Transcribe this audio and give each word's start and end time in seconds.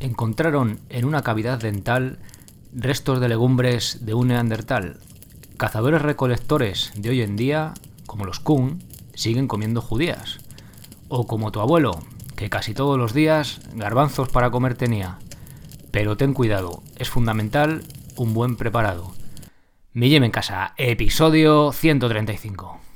encontraron 0.00 0.80
en 0.88 1.04
una 1.04 1.22
cavidad 1.22 1.58
dental 1.58 2.18
restos 2.72 3.20
de 3.20 3.28
legumbres 3.28 4.04
de 4.04 4.14
un 4.14 4.28
neandertal. 4.28 4.98
Cazadores 5.56 6.02
recolectores 6.02 6.92
de 6.96 7.10
hoy 7.10 7.22
en 7.22 7.36
día, 7.36 7.74
como 8.06 8.24
los 8.24 8.40
Kun, 8.40 8.82
siguen 9.14 9.48
comiendo 9.48 9.80
judías. 9.80 10.38
O 11.08 11.26
como 11.26 11.52
tu 11.52 11.60
abuelo, 11.60 11.98
que 12.36 12.50
casi 12.50 12.74
todos 12.74 12.98
los 12.98 13.14
días 13.14 13.60
garbanzos 13.74 14.28
para 14.28 14.50
comer 14.50 14.74
tenía. 14.74 15.18
Pero 15.90 16.16
ten 16.16 16.34
cuidado, 16.34 16.82
es 16.96 17.10
fundamental 17.10 17.82
un 18.16 18.34
buen 18.34 18.56
preparado. 18.56 19.12
Millem 19.92 20.24
en 20.24 20.30
casa, 20.30 20.74
episodio 20.76 21.72
135. 21.72 22.87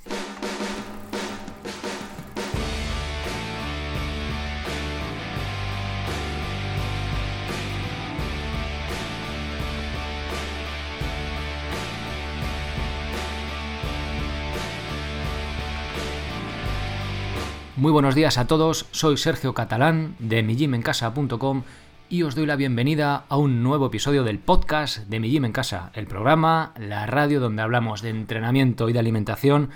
Muy 17.82 17.90
buenos 17.90 18.14
días 18.14 18.38
a 18.38 18.46
todos, 18.46 18.86
soy 18.92 19.16
Sergio 19.16 19.54
Catalán 19.54 20.14
de 20.20 20.44
millimencasa.com 20.44 21.64
y 22.08 22.22
os 22.22 22.36
doy 22.36 22.46
la 22.46 22.54
bienvenida 22.54 23.24
a 23.28 23.36
un 23.36 23.64
nuevo 23.64 23.86
episodio 23.86 24.22
del 24.22 24.38
podcast 24.38 24.98
de 25.08 25.18
Mi 25.18 25.28
Gym 25.32 25.46
en 25.46 25.52
Casa, 25.52 25.90
el 25.94 26.06
programa, 26.06 26.74
la 26.78 27.06
radio 27.06 27.40
donde 27.40 27.60
hablamos 27.60 28.00
de 28.00 28.10
entrenamiento 28.10 28.88
y 28.88 28.92
de 28.92 29.00
alimentación 29.00 29.70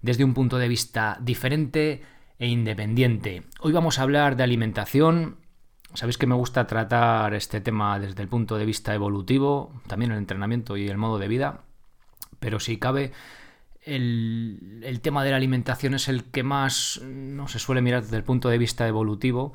desde 0.00 0.24
un 0.24 0.32
punto 0.32 0.56
de 0.56 0.68
vista 0.68 1.18
diferente 1.20 2.02
e 2.38 2.46
independiente. 2.46 3.42
Hoy 3.60 3.74
vamos 3.74 3.98
a 3.98 4.04
hablar 4.04 4.36
de 4.36 4.44
alimentación. 4.44 5.36
Sabéis 5.92 6.16
que 6.16 6.26
me 6.26 6.34
gusta 6.34 6.66
tratar 6.66 7.34
este 7.34 7.60
tema 7.60 7.98
desde 7.98 8.22
el 8.22 8.28
punto 8.28 8.56
de 8.56 8.64
vista 8.64 8.94
evolutivo, 8.94 9.70
también 9.86 10.12
el 10.12 10.18
entrenamiento 10.18 10.78
y 10.78 10.88
el 10.88 10.96
modo 10.96 11.18
de 11.18 11.28
vida, 11.28 11.60
pero 12.40 12.58
si 12.58 12.78
cabe 12.78 13.12
el, 13.84 15.00
tema 15.02 15.24
de 15.24 15.30
la 15.30 15.36
alimentación 15.36 15.94
es 15.94 16.08
el 16.08 16.24
que 16.24 16.42
más 16.42 17.00
no 17.04 17.48
se 17.48 17.58
suele 17.58 17.82
mirar 17.82 18.02
desde 18.02 18.16
el 18.16 18.24
punto 18.24 18.48
de 18.48 18.58
vista 18.58 18.88
evolutivo, 18.88 19.52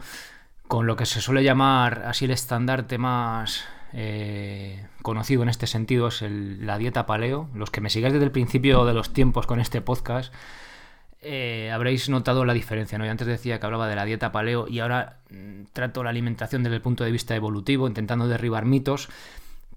con 0.67 0.87
lo 0.87 0.95
que 0.95 1.05
se 1.05 1.21
suele 1.21 1.43
llamar 1.43 2.03
así 2.05 2.25
el 2.25 2.31
estandarte 2.31 2.97
más 2.97 3.65
eh, 3.93 4.85
conocido 5.01 5.41
en 5.41 5.49
este 5.49 5.67
sentido 5.67 6.09
es 6.09 6.21
la 6.21 6.77
dieta 6.77 7.05
paleo. 7.05 7.49
Los 7.53 7.71
que 7.71 7.81
me 7.81 7.89
sigáis 7.89 8.13
desde 8.13 8.25
el 8.25 8.31
principio 8.31 8.85
de 8.85 8.93
los 8.93 9.13
tiempos 9.13 9.47
con 9.47 9.59
este 9.59 9.81
podcast 9.81 10.33
eh, 11.21 11.69
habréis 11.73 12.07
notado 12.07 12.45
la 12.45 12.53
diferencia. 12.53 12.97
¿no? 12.97 13.05
Yo 13.05 13.11
antes 13.11 13.27
decía 13.27 13.59
que 13.59 13.65
hablaba 13.65 13.87
de 13.87 13.95
la 13.95 14.05
dieta 14.05 14.31
paleo 14.31 14.67
y 14.67 14.79
ahora 14.79 15.19
mm, 15.29 15.63
trato 15.73 16.03
la 16.03 16.11
alimentación 16.11 16.63
desde 16.63 16.75
el 16.75 16.81
punto 16.81 17.03
de 17.03 17.11
vista 17.11 17.35
evolutivo, 17.35 17.87
intentando 17.87 18.27
derribar 18.27 18.65
mitos. 18.65 19.09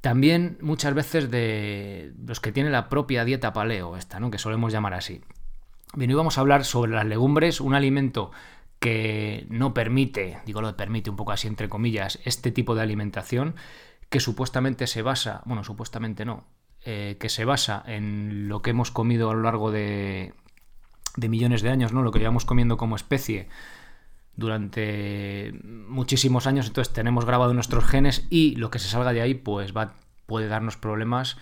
También 0.02 0.58
muchas 0.60 0.94
veces 0.94 1.30
de 1.30 2.12
los 2.26 2.40
que 2.40 2.50
tienen 2.50 2.72
la 2.72 2.88
propia 2.88 3.24
dieta 3.24 3.52
paleo, 3.52 3.96
esta, 3.96 4.18
¿no? 4.18 4.32
que 4.32 4.38
solemos 4.38 4.72
llamar 4.72 4.94
así. 4.94 5.22
Bien, 5.94 6.10
hoy 6.10 6.16
vamos 6.16 6.36
a 6.36 6.40
hablar 6.40 6.64
sobre 6.64 6.90
las 6.90 7.06
legumbres, 7.06 7.60
un 7.60 7.72
alimento 7.72 8.32
que 8.80 9.46
no 9.48 9.74
permite, 9.74 10.40
digo 10.44 10.60
lo 10.60 10.76
permite 10.76 11.08
un 11.08 11.14
poco 11.14 11.30
así 11.30 11.46
entre 11.46 11.68
comillas, 11.68 12.18
este 12.24 12.50
tipo 12.50 12.74
de 12.74 12.82
alimentación 12.82 13.54
que 14.10 14.18
supuestamente 14.18 14.88
se 14.88 15.02
basa, 15.02 15.40
bueno, 15.44 15.62
supuestamente 15.62 16.24
no, 16.24 16.46
eh, 16.84 17.16
que 17.20 17.28
se 17.28 17.44
basa 17.44 17.84
en 17.86 18.48
lo 18.48 18.60
que 18.60 18.70
hemos 18.70 18.90
comido 18.90 19.30
a 19.30 19.34
lo 19.34 19.42
largo 19.42 19.70
de, 19.70 20.34
de 21.16 21.28
millones 21.28 21.62
de 21.62 21.70
años, 21.70 21.92
¿no? 21.92 22.02
Lo 22.02 22.10
que 22.10 22.18
llevamos 22.18 22.44
comiendo 22.44 22.76
como 22.76 22.96
especie 22.96 23.48
durante 24.36 25.52
muchísimos 25.62 26.46
años, 26.46 26.66
entonces 26.66 26.92
tenemos 26.92 27.24
grabado 27.24 27.54
nuestros 27.54 27.84
genes 27.84 28.26
y 28.30 28.56
lo 28.56 28.70
que 28.70 28.78
se 28.78 28.88
salga 28.88 29.12
de 29.12 29.20
ahí 29.20 29.34
pues 29.34 29.76
va, 29.76 29.94
puede 30.26 30.48
darnos 30.48 30.76
problemas 30.76 31.36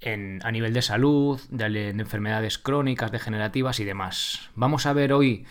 en, 0.00 0.40
a 0.44 0.50
nivel 0.50 0.72
de 0.72 0.82
salud, 0.82 1.40
de, 1.50 1.90
enfermedades 1.90 2.58
crónicas, 2.58 3.12
degenerativas 3.12 3.80
y 3.80 3.84
demás. 3.84 4.50
Vamos 4.54 4.86
a 4.86 4.92
ver 4.92 5.12
hoy 5.12 5.44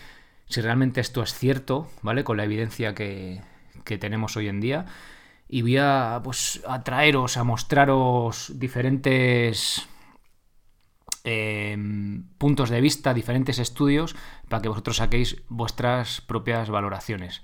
si 0.46 0.60
realmente 0.60 1.00
esto 1.00 1.22
es 1.22 1.34
cierto, 1.34 1.90
¿vale? 2.02 2.24
Con 2.24 2.36
la 2.36 2.44
evidencia 2.44 2.94
que, 2.94 3.40
que 3.84 3.98
tenemos 3.98 4.36
hoy 4.36 4.48
en 4.48 4.60
día. 4.60 4.86
Y 5.48 5.62
voy 5.62 5.76
a, 5.78 6.20
pues, 6.24 6.62
a 6.66 6.82
traeros, 6.84 7.36
a 7.36 7.44
mostraros 7.44 8.52
diferentes 8.58 9.88
Em, 11.24 12.24
puntos 12.36 12.68
de 12.68 12.80
vista, 12.80 13.14
diferentes 13.14 13.58
estudios, 13.58 14.14
para 14.48 14.60
que 14.60 14.68
vosotros 14.68 14.98
saquéis 14.98 15.42
vuestras 15.48 16.20
propias 16.20 16.68
valoraciones. 16.68 17.40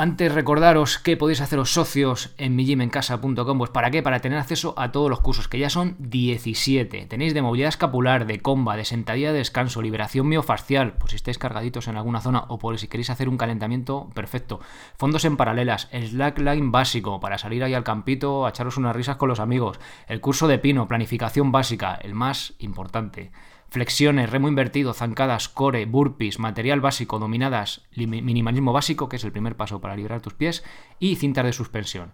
Antes 0.00 0.32
recordaros 0.32 0.96
que 1.00 1.16
podéis 1.16 1.40
haceros 1.40 1.72
socios 1.72 2.32
en 2.38 2.54
millimencasa.com, 2.54 3.58
pues 3.58 3.70
¿para 3.70 3.90
qué? 3.90 4.00
Para 4.00 4.20
tener 4.20 4.38
acceso 4.38 4.72
a 4.76 4.92
todos 4.92 5.10
los 5.10 5.18
cursos, 5.18 5.48
que 5.48 5.58
ya 5.58 5.70
son 5.70 5.96
17. 5.98 7.06
Tenéis 7.06 7.34
de 7.34 7.42
movilidad 7.42 7.70
escapular, 7.70 8.24
de 8.24 8.38
comba, 8.38 8.76
de 8.76 8.84
sentadilla 8.84 9.32
de 9.32 9.38
descanso, 9.38 9.82
liberación 9.82 10.28
miofascial, 10.28 10.92
pues 10.92 11.10
si 11.10 11.16
estáis 11.16 11.38
cargaditos 11.38 11.88
en 11.88 11.96
alguna 11.96 12.20
zona 12.20 12.44
o 12.46 12.60
por 12.60 12.78
si 12.78 12.86
queréis 12.86 13.10
hacer 13.10 13.28
un 13.28 13.38
calentamiento, 13.38 14.08
perfecto. 14.14 14.60
Fondos 14.96 15.24
en 15.24 15.36
paralelas, 15.36 15.88
slackline 15.90 16.70
básico, 16.70 17.18
para 17.18 17.36
salir 17.36 17.64
ahí 17.64 17.74
al 17.74 17.82
campito 17.82 18.46
a 18.46 18.50
echaros 18.50 18.76
unas 18.76 18.94
risas 18.94 19.16
con 19.16 19.28
los 19.28 19.40
amigos. 19.40 19.80
El 20.06 20.20
curso 20.20 20.46
de 20.46 20.60
pino, 20.60 20.86
planificación 20.86 21.50
básica, 21.50 21.96
el 21.96 22.14
más 22.14 22.54
importante 22.60 23.32
flexiones, 23.68 24.30
remo 24.30 24.48
invertido, 24.48 24.94
zancadas, 24.94 25.48
core, 25.48 25.84
burpees, 25.86 26.38
material 26.38 26.80
básico, 26.80 27.18
dominadas, 27.18 27.82
minimalismo 27.94 28.72
básico, 28.72 29.08
que 29.08 29.16
es 29.16 29.24
el 29.24 29.32
primer 29.32 29.56
paso 29.56 29.80
para 29.80 29.96
liberar 29.96 30.20
tus 30.20 30.34
pies, 30.34 30.64
y 30.98 31.16
cintas 31.16 31.44
de 31.44 31.52
suspensión. 31.52 32.12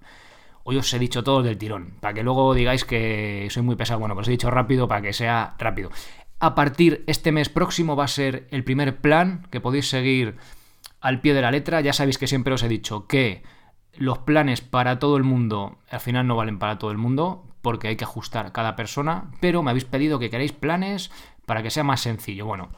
Hoy 0.65 0.79
os 0.79 0.93
he 0.95 0.99
dicho 0.99 1.23
todo 1.23 1.43
del 1.43 1.59
tirón, 1.59 1.95
para 2.01 2.15
que 2.15 2.23
luego 2.23 2.55
digáis 2.55 2.85
que 2.85 3.47
soy 3.51 3.63
muy 3.63 3.77
pesado. 3.77 4.01
Bueno, 4.01 4.15
pues 4.15 4.29
he 4.29 4.33
dicho 4.33 4.51
rápido 4.51 4.89
para 4.89 5.03
que 5.03 5.13
sea 5.13 5.55
rápido. 5.59 5.91
A 6.41 6.55
partir 6.55 7.05
este 7.07 7.33
mes 7.33 7.49
próximo 7.49 7.97
va 7.97 8.05
a 8.05 8.09
ser 8.09 8.49
el 8.51 8.65
primer 8.65 9.01
plan 9.01 9.47
que 9.51 9.61
podéis 9.61 9.89
seguir 9.89 10.37
al 11.01 11.21
pie 11.21 11.35
de 11.35 11.43
la 11.43 11.51
letra. 11.51 11.83
Ya 11.83 11.93
sabéis 11.93 12.19
que 12.19 12.27
siempre 12.27 12.55
os 12.55 12.63
he 12.63 12.69
dicho 12.69 13.07
que 13.07 13.43
los 13.95 14.19
planes 14.19 14.63
para 14.63 14.99
todo 14.99 15.17
el 15.17 15.23
mundo 15.23 15.79
al 15.91 16.01
final 16.01 16.27
no 16.27 16.37
valen 16.37 16.59
para 16.59 16.79
todo 16.79 16.91
el 16.91 16.99
mundo 16.99 17.47
porque 17.61 17.89
hay 17.89 17.97
que 17.97 18.05
ajustar 18.05 18.53
cada 18.53 18.77
persona, 18.77 19.31
pero 19.41 19.63
me 19.63 19.71
habéis 19.71 19.87
pedido 19.87 20.19
que 20.19 20.29
queréis 20.29 20.53
planes 20.53 21.11
para 21.47 21.63
que 21.63 21.71
sea 21.71 21.85
más 21.85 22.01
sencillo. 22.01 22.47
Bueno, 22.47 22.71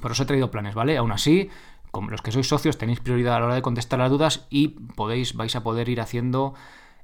por 0.00 0.12
eso 0.12 0.22
he 0.22 0.26
traído 0.26 0.50
planes, 0.50 0.74
¿vale? 0.74 0.96
Aún 0.96 1.12
así, 1.12 1.50
como 1.90 2.10
los 2.10 2.22
que 2.22 2.32
sois 2.32 2.48
socios 2.48 2.78
tenéis 2.78 3.00
prioridad 3.00 3.36
a 3.36 3.40
la 3.40 3.46
hora 3.46 3.54
de 3.54 3.62
contestar 3.62 3.98
las 3.98 4.10
dudas 4.10 4.46
y 4.50 4.68
podéis, 4.68 5.34
vais 5.34 5.54
a 5.56 5.62
poder 5.62 5.88
ir 5.88 6.00
haciendo 6.00 6.54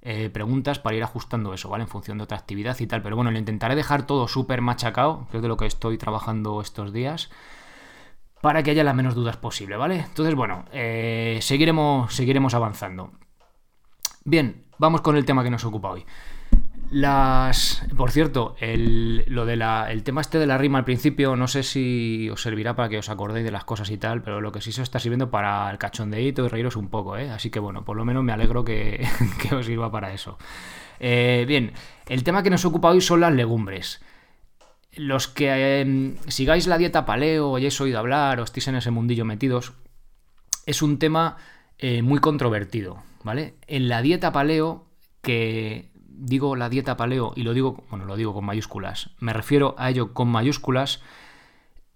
eh, 0.03 0.31
preguntas 0.31 0.79
para 0.79 0.97
ir 0.97 1.03
ajustando 1.03 1.53
eso, 1.53 1.69
¿vale? 1.69 1.85
En 1.85 1.89
función 1.89 2.19
de 2.19 2.25
otra 2.25 2.39
actividad 2.39 2.79
y 2.81 2.87
tal. 2.87 3.03
Pero 3.03 3.17
bueno, 3.17 3.31
le 3.31 3.39
intentaré 3.39 3.77
dejar 3.77 4.07
todo 4.07 4.29
súper 4.29 4.63
machacado, 4.63 5.27
que 5.31 5.37
es 5.37 5.43
de 5.43 5.49
lo 5.49 5.57
que 5.57 5.67
estoy 5.67 5.99
trabajando 5.99 6.61
estos 6.61 6.93
días, 6.93 7.31
para 8.41 8.63
que 8.63 8.71
haya 8.71 8.85
las 8.85 8.95
menos 8.95 9.15
dudas 9.15 9.37
posible, 9.37 9.77
¿vale? 9.77 10.01
Entonces, 10.01 10.35
bueno, 10.35 10.65
eh, 10.73 11.39
seguiremos, 11.43 12.15
seguiremos 12.15 12.55
avanzando. 12.55 13.13
Bien, 14.25 14.65
vamos 14.79 15.03
con 15.03 15.17
el 15.17 15.25
tema 15.25 15.45
que 15.45 15.51
nos 15.51 15.65
ocupa 15.65 15.91
hoy. 15.91 16.05
Las. 16.91 17.87
Por 17.97 18.11
cierto, 18.11 18.57
el, 18.59 19.25
lo 19.29 19.47
de 19.47 19.55
la, 19.55 19.93
el 19.93 20.03
tema 20.03 20.21
este 20.21 20.39
de 20.39 20.47
la 20.47 20.59
rima 20.59 20.79
al 20.79 20.85
principio, 20.85 21.37
no 21.37 21.47
sé 21.47 21.63
si 21.63 22.29
os 22.31 22.43
servirá 22.43 22.75
para 22.75 22.89
que 22.89 22.99
os 22.99 23.09
acordéis 23.09 23.45
de 23.45 23.53
las 23.53 23.65
cosas 23.65 23.91
y 23.91 23.97
tal, 23.97 24.23
pero 24.23 24.41
lo 24.41 24.51
que 24.51 24.61
sí 24.61 24.73
se 24.73 24.83
está 24.83 24.99
sirviendo 24.99 25.31
para 25.31 25.71
el 25.71 25.79
cachondeíto 25.79 26.45
y 26.45 26.49
reíros 26.49 26.75
un 26.75 26.89
poco, 26.89 27.17
¿eh? 27.17 27.31
Así 27.31 27.49
que 27.49 27.61
bueno, 27.61 27.85
por 27.85 27.97
lo 27.97 28.05
menos 28.05 28.25
me 28.25 28.33
alegro 28.33 28.65
que, 28.65 29.07
os 29.53 29.67
sirva 29.67 29.93
para 29.93 30.13
eso. 30.13 30.37
Eh, 30.99 31.45
bien, 31.47 31.73
el 32.09 32.25
tema 32.25 32.43
que 32.43 32.51
nos 32.51 32.65
ocupa 32.65 32.91
hoy 32.91 33.01
son 33.01 33.21
las 33.21 33.33
legumbres. 33.33 34.03
Los 34.97 35.29
que 35.29 35.81
em, 35.81 36.17
sigáis 36.27 36.67
la 36.67 36.77
dieta 36.77 37.07
paleo, 37.07 37.55
hayáis 37.55 37.81
oído 37.81 38.01
hablar, 38.01 38.41
o 38.41 38.43
estéis 38.43 38.67
en 38.67 38.75
ese 38.75 38.91
mundillo 38.91 39.25
metidos, 39.25 39.75
es 40.67 40.83
un 40.83 40.99
tema 40.99 41.37
eh, 41.79 42.03
muy 42.03 42.19
controvertido, 42.19 43.05
¿vale? 43.23 43.55
En 43.69 43.89
la 43.89 44.03
dieta 44.03 44.33
paleo, 44.33 44.87
que 45.23 45.90
digo 46.21 46.57
la 46.57 46.69
dieta 46.69 46.97
paleo 46.97 47.33
y 47.35 47.43
lo 47.43 47.55
digo, 47.55 47.85
bueno, 47.91 48.05
lo 48.05 48.17
digo 48.17 48.35
con 48.35 48.45
mayúsculas, 48.45 49.11
me 49.19 49.33
refiero 49.33 49.75
a 49.79 49.91
ello 49.91 50.13
con 50.13 50.29
mayúsculas, 50.29 51.01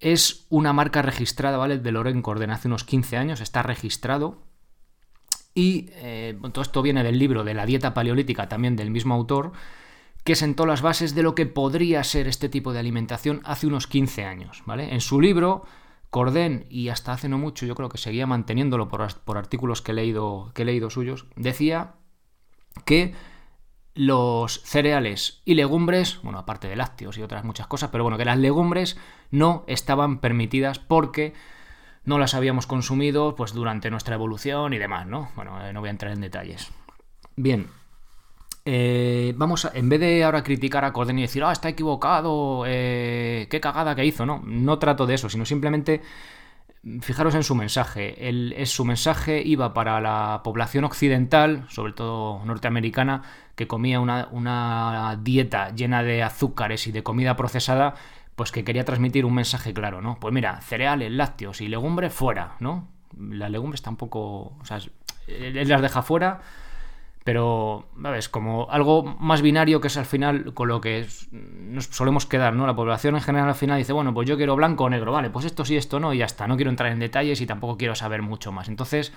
es 0.00 0.46
una 0.50 0.72
marca 0.72 1.02
registrada, 1.02 1.56
¿vale? 1.56 1.78
De 1.78 1.92
Loren 1.92 2.22
Corden 2.22 2.50
hace 2.50 2.68
unos 2.68 2.84
15 2.84 3.16
años, 3.16 3.40
está 3.40 3.62
registrado. 3.62 4.42
Y 5.54 5.86
eh, 5.92 6.36
todo 6.52 6.62
esto 6.62 6.82
viene 6.82 7.04
del 7.04 7.18
libro 7.18 7.44
de 7.44 7.54
la 7.54 7.64
dieta 7.64 7.94
paleolítica, 7.94 8.48
también 8.48 8.76
del 8.76 8.90
mismo 8.90 9.14
autor, 9.14 9.52
que 10.24 10.34
sentó 10.34 10.66
las 10.66 10.82
bases 10.82 11.14
de 11.14 11.22
lo 11.22 11.34
que 11.34 11.46
podría 11.46 12.02
ser 12.02 12.26
este 12.26 12.48
tipo 12.48 12.72
de 12.72 12.80
alimentación 12.80 13.40
hace 13.44 13.66
unos 13.66 13.86
15 13.86 14.24
años, 14.24 14.62
¿vale? 14.66 14.92
En 14.92 15.00
su 15.00 15.20
libro, 15.20 15.64
Corden, 16.10 16.66
y 16.70 16.88
hasta 16.88 17.12
hace 17.12 17.28
no 17.28 17.38
mucho 17.38 17.66
yo 17.66 17.74
creo 17.74 17.88
que 17.88 17.98
seguía 17.98 18.26
manteniéndolo 18.26 18.88
por, 18.88 19.06
por 19.20 19.38
artículos 19.38 19.80
que 19.80 19.92
he, 19.92 19.94
leído, 19.94 20.50
que 20.54 20.62
he 20.62 20.64
leído 20.64 20.90
suyos, 20.90 21.26
decía 21.36 21.94
que 22.84 23.14
los 23.94 24.60
cereales 24.62 25.40
y 25.44 25.54
legumbres, 25.54 26.20
bueno, 26.22 26.38
aparte 26.38 26.68
de 26.68 26.76
lácteos 26.76 27.16
y 27.16 27.22
otras 27.22 27.44
muchas 27.44 27.66
cosas, 27.66 27.90
pero 27.90 28.04
bueno, 28.04 28.18
que 28.18 28.24
las 28.24 28.38
legumbres 28.38 28.98
no 29.30 29.64
estaban 29.66 30.18
permitidas 30.18 30.78
porque 30.78 31.32
no 32.04 32.18
las 32.18 32.34
habíamos 32.34 32.66
consumido 32.66 33.34
pues 33.36 33.52
durante 33.52 33.90
nuestra 33.90 34.16
evolución 34.16 34.72
y 34.72 34.78
demás, 34.78 35.06
¿no? 35.06 35.30
Bueno, 35.36 35.72
no 35.72 35.80
voy 35.80 35.88
a 35.88 35.90
entrar 35.90 36.12
en 36.12 36.20
detalles. 36.20 36.70
Bien, 37.36 37.68
eh, 38.64 39.32
vamos 39.36 39.64
a, 39.64 39.72
en 39.74 39.88
vez 39.88 40.00
de 40.00 40.24
ahora 40.24 40.42
criticar 40.42 40.84
a 40.84 40.92
Corden 40.92 41.18
y 41.18 41.22
decir, 41.22 41.44
ah, 41.44 41.52
está 41.52 41.68
equivocado, 41.68 42.64
eh, 42.66 43.46
qué 43.50 43.60
cagada 43.60 43.94
que 43.94 44.04
hizo, 44.04 44.26
no, 44.26 44.42
no 44.44 44.78
trato 44.78 45.06
de 45.06 45.14
eso, 45.14 45.28
sino 45.28 45.44
simplemente 45.44 46.02
fijaros 47.00 47.34
en 47.34 47.42
su 47.42 47.54
mensaje. 47.54 48.28
El, 48.28 48.54
su 48.66 48.84
mensaje 48.84 49.42
iba 49.44 49.74
para 49.74 50.00
la 50.00 50.40
población 50.44 50.84
occidental, 50.84 51.66
sobre 51.68 51.92
todo 51.92 52.44
norteamericana, 52.44 53.22
que 53.54 53.66
comía 53.66 54.00
una, 54.00 54.28
una 54.30 55.18
dieta 55.22 55.74
llena 55.74 56.02
de 56.02 56.22
azúcares 56.22 56.86
y 56.86 56.92
de 56.92 57.02
comida 57.02 57.36
procesada, 57.36 57.94
pues 58.36 58.52
que 58.52 58.64
quería 58.64 58.84
transmitir 58.84 59.24
un 59.24 59.34
mensaje 59.34 59.72
claro, 59.72 60.00
¿no? 60.00 60.18
Pues 60.20 60.34
mira, 60.34 60.60
cereales, 60.60 61.12
lácteos 61.12 61.60
y 61.60 61.68
legumbres 61.68 62.12
fuera, 62.12 62.56
¿no? 62.60 62.88
Las 63.18 63.50
legumbres 63.50 63.82
tampoco, 63.82 64.56
o 64.60 64.64
sea, 64.64 64.78
él 65.28 65.68
las 65.68 65.82
deja 65.82 66.02
fuera 66.02 66.40
pero, 67.24 67.86
¿sabes? 68.02 68.28
Como 68.28 68.70
algo 68.70 69.02
más 69.02 69.40
binario 69.40 69.80
que 69.80 69.88
es 69.88 69.96
al 69.96 70.04
final 70.04 70.52
con 70.52 70.68
lo 70.68 70.82
que 70.82 71.06
nos 71.32 71.86
solemos 71.86 72.26
quedar, 72.26 72.54
¿no? 72.54 72.66
La 72.66 72.76
población 72.76 73.14
en 73.14 73.22
general 73.22 73.48
al 73.48 73.54
final 73.54 73.78
dice, 73.78 73.94
bueno, 73.94 74.12
pues 74.12 74.28
yo 74.28 74.36
quiero 74.36 74.54
blanco 74.56 74.84
o 74.84 74.90
negro, 74.90 75.10
vale, 75.10 75.30
pues 75.30 75.46
esto 75.46 75.64
sí, 75.64 75.74
esto 75.78 75.98
no, 75.98 76.12
y 76.12 76.18
ya 76.18 76.26
está. 76.26 76.46
No 76.46 76.56
quiero 76.56 76.70
entrar 76.70 76.92
en 76.92 76.98
detalles 76.98 77.40
y 77.40 77.46
tampoco 77.46 77.78
quiero 77.78 77.94
saber 77.94 78.20
mucho 78.20 78.52
más. 78.52 78.68
Entonces, 78.68 79.14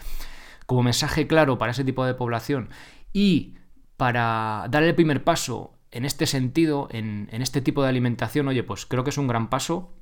como 0.66 0.83
mensaje 0.83 1.28
claro 1.28 1.57
para 1.57 1.74
ese 1.74 1.83
tipo 1.83 2.06
de 2.06 2.13
población 2.13 2.69
y 3.12 3.56
para 3.98 4.68
dar 4.70 4.84
el 4.84 4.96
primer 4.96 5.24
paso 5.24 5.74
en 5.92 6.06
este 6.06 6.28
sentido, 6.28 6.88
en, 6.92 7.28
este 7.32 7.62
tipo 7.62 7.82
de 7.82 7.90
alimentación, 7.90 8.48
oye, 8.48 8.64
pues 8.64 8.86
creo 8.86 9.04
que 9.04 9.10
es 9.10 9.18
un 9.18 9.28
gran 9.28 9.50
paso. 9.50 9.94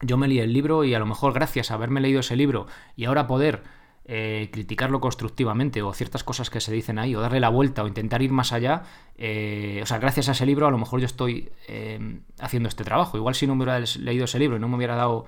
Yo 0.00 0.16
me 0.16 0.26
leí 0.26 0.40
el 0.40 0.52
libro 0.52 0.84
y 0.84 0.94
a 0.94 0.98
lo 0.98 1.06
mejor 1.06 1.32
gracias 1.32 1.70
a 1.70 1.74
haberme 1.74 2.00
leído 2.00 2.20
ese 2.20 2.34
libro 2.34 2.66
y 2.96 3.04
ahora 3.04 3.28
poder 3.28 3.62
eh, 4.04 4.50
criticarlo 4.52 5.00
constructivamente 5.00 5.80
o 5.80 5.92
ciertas 5.92 6.24
cosas 6.24 6.50
que 6.50 6.60
se 6.60 6.72
dicen 6.72 6.98
ahí 6.98 7.14
o 7.14 7.20
darle 7.20 7.38
la 7.38 7.50
vuelta 7.50 7.84
o 7.84 7.86
intentar 7.86 8.20
ir 8.20 8.32
más 8.32 8.52
allá, 8.52 8.82
eh, 9.16 9.78
o 9.80 9.86
sea, 9.86 9.98
gracias 9.98 10.28
a 10.28 10.32
ese 10.32 10.44
libro 10.44 10.66
a 10.66 10.72
lo 10.72 10.78
mejor 10.78 10.98
yo 10.98 11.06
estoy 11.06 11.52
eh, 11.68 12.20
haciendo 12.40 12.68
este 12.68 12.82
trabajo. 12.82 13.16
Igual 13.16 13.36
si 13.36 13.46
no 13.46 13.54
me 13.54 13.62
hubiera 13.62 13.84
leído 14.00 14.24
ese 14.24 14.40
libro 14.40 14.56
y 14.56 14.60
no 14.60 14.66
me 14.66 14.76
hubiera 14.76 14.96
dado 14.96 15.26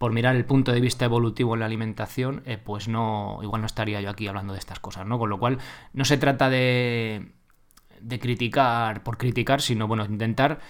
por 0.00 0.12
mirar 0.12 0.34
el 0.34 0.46
punto 0.46 0.72
de 0.72 0.80
vista 0.80 1.04
evolutivo 1.04 1.52
en 1.52 1.60
la 1.60 1.66
alimentación, 1.66 2.42
pues 2.64 2.88
no, 2.88 3.38
igual 3.42 3.60
no 3.60 3.66
estaría 3.66 4.00
yo 4.00 4.08
aquí 4.08 4.26
hablando 4.26 4.54
de 4.54 4.58
estas 4.58 4.80
cosas, 4.80 5.06
¿no? 5.06 5.18
Con 5.18 5.28
lo 5.28 5.38
cual 5.38 5.58
no 5.92 6.06
se 6.06 6.16
trata 6.16 6.48
de, 6.48 7.32
de 8.00 8.18
criticar 8.18 9.02
por 9.02 9.18
criticar, 9.18 9.60
sino 9.60 9.86
bueno, 9.86 10.06
intentar 10.06 10.60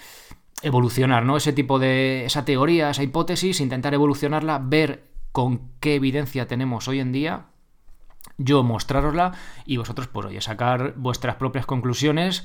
evolucionar, 0.62 1.24
¿no? 1.24 1.36
Ese 1.36 1.52
tipo 1.52 1.78
de, 1.78 2.24
esa 2.24 2.44
teoría, 2.44 2.90
esa 2.90 3.04
hipótesis, 3.04 3.60
intentar 3.60 3.94
evolucionarla, 3.94 4.58
ver 4.58 5.04
con 5.30 5.70
qué 5.78 5.94
evidencia 5.94 6.48
tenemos 6.48 6.88
hoy 6.88 6.98
en 6.98 7.12
día, 7.12 7.46
yo 8.36 8.64
mostrarosla 8.64 9.34
y 9.64 9.76
vosotros, 9.76 10.08
pues 10.08 10.26
oye, 10.26 10.40
sacar 10.40 10.94
vuestras 10.96 11.36
propias 11.36 11.66
conclusiones 11.66 12.44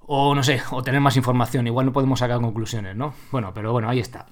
o 0.00 0.34
no 0.34 0.42
sé, 0.42 0.60
o 0.72 0.82
tener 0.82 1.00
más 1.00 1.16
información. 1.16 1.68
Igual 1.68 1.86
no 1.86 1.92
podemos 1.92 2.18
sacar 2.18 2.40
conclusiones, 2.40 2.96
¿no? 2.96 3.14
Bueno, 3.30 3.54
pero 3.54 3.70
bueno, 3.70 3.88
ahí 3.88 4.00
está. 4.00 4.26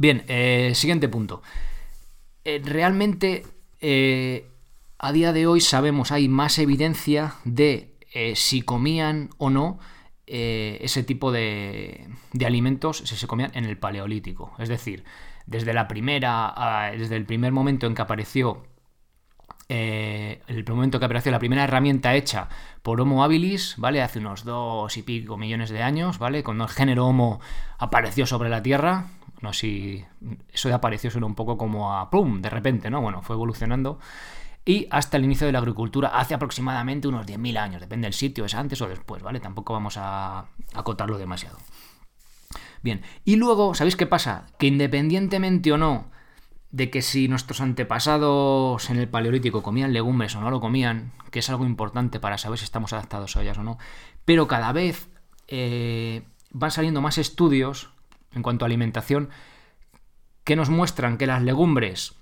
Bien, 0.00 0.24
eh, 0.28 0.72
siguiente 0.74 1.10
punto. 1.10 1.42
Eh, 2.44 2.62
realmente, 2.64 3.44
eh, 3.82 4.48
a 4.98 5.12
día 5.12 5.34
de 5.34 5.46
hoy 5.46 5.60
sabemos, 5.60 6.10
hay 6.10 6.26
más 6.26 6.58
evidencia 6.58 7.34
de 7.44 7.98
si 8.34 8.62
comían 8.62 9.28
o 9.36 9.50
no 9.50 9.78
ese 10.24 11.02
tipo 11.02 11.30
de, 11.32 12.08
alimentos, 12.42 13.02
si 13.04 13.14
se 13.14 13.26
comían 13.26 13.50
en 13.52 13.66
el 13.66 13.76
paleolítico. 13.76 14.54
Es 14.58 14.70
decir, 14.70 15.04
desde 15.44 15.74
la 15.74 15.86
primera, 15.86 16.92
desde 16.96 17.16
el 17.16 17.26
primer 17.26 17.52
momento 17.52 17.86
en 17.86 17.94
que 17.94 18.00
apareció 18.00 18.62
eh, 19.72 20.42
el 20.48 20.64
momento 20.68 20.98
que 20.98 21.04
apareció 21.04 21.30
la 21.30 21.38
primera 21.38 21.62
herramienta 21.62 22.16
hecha 22.16 22.48
por 22.82 23.00
Homo 23.00 23.22
habilis, 23.22 23.76
¿vale? 23.78 24.02
Hace 24.02 24.18
unos 24.18 24.42
dos 24.42 24.96
y 24.96 25.02
pico 25.04 25.36
millones 25.36 25.70
de 25.70 25.80
años, 25.80 26.18
¿vale? 26.18 26.42
Cuando 26.42 26.64
el 26.64 26.70
género 26.70 27.06
Homo 27.06 27.40
apareció 27.78 28.26
sobre 28.26 28.48
la 28.48 28.64
Tierra. 28.64 29.06
No 29.42 29.52
sé 29.52 29.60
si 29.60 30.04
eso 30.52 30.68
de 30.68 30.74
apareció 30.74 31.10
suena 31.10 31.26
un 31.26 31.34
poco 31.34 31.56
como 31.56 31.94
a 31.94 32.10
¡pum! 32.10 32.42
de 32.42 32.50
repente, 32.50 32.90
¿no? 32.90 33.00
Bueno, 33.00 33.22
fue 33.22 33.36
evolucionando. 33.36 33.98
Y 34.64 34.86
hasta 34.90 35.16
el 35.16 35.24
inicio 35.24 35.46
de 35.46 35.52
la 35.52 35.58
agricultura, 35.58 36.08
hace 36.08 36.34
aproximadamente 36.34 37.08
unos 37.08 37.26
10.000 37.26 37.58
años, 37.58 37.80
depende 37.80 38.06
del 38.06 38.12
sitio, 38.12 38.44
es 38.44 38.54
antes 38.54 38.80
o 38.82 38.88
después, 38.88 39.22
¿vale? 39.22 39.40
Tampoco 39.40 39.72
vamos 39.72 39.96
a 39.96 40.46
acotarlo 40.74 41.16
demasiado. 41.18 41.58
Bien, 42.82 43.02
y 43.24 43.36
luego, 43.36 43.74
¿sabéis 43.74 43.96
qué 43.96 44.06
pasa? 44.06 44.46
Que 44.58 44.66
independientemente 44.66 45.72
o 45.72 45.78
no 45.78 46.10
de 46.70 46.90
que 46.90 47.02
si 47.02 47.28
nuestros 47.28 47.60
antepasados 47.60 48.90
en 48.90 48.98
el 48.98 49.08
Paleolítico 49.08 49.62
comían 49.62 49.92
legumbres 49.92 50.36
o 50.36 50.40
no 50.40 50.50
lo 50.50 50.60
comían, 50.60 51.12
que 51.30 51.40
es 51.40 51.50
algo 51.50 51.66
importante 51.66 52.20
para 52.20 52.38
saber 52.38 52.58
si 52.58 52.64
estamos 52.64 52.92
adaptados 52.92 53.36
a 53.36 53.42
ellas 53.42 53.58
o 53.58 53.64
no, 53.64 53.78
pero 54.24 54.46
cada 54.46 54.72
vez 54.72 55.08
eh, 55.48 56.22
van 56.50 56.70
saliendo 56.70 57.00
más 57.00 57.18
estudios 57.18 57.90
en 58.34 58.42
cuanto 58.42 58.64
a 58.64 58.66
alimentación 58.66 59.30
que 60.44 60.56
nos 60.56 60.70
muestran 60.70 61.18
que 61.18 61.26
las 61.26 61.42
legumbres 61.42 62.14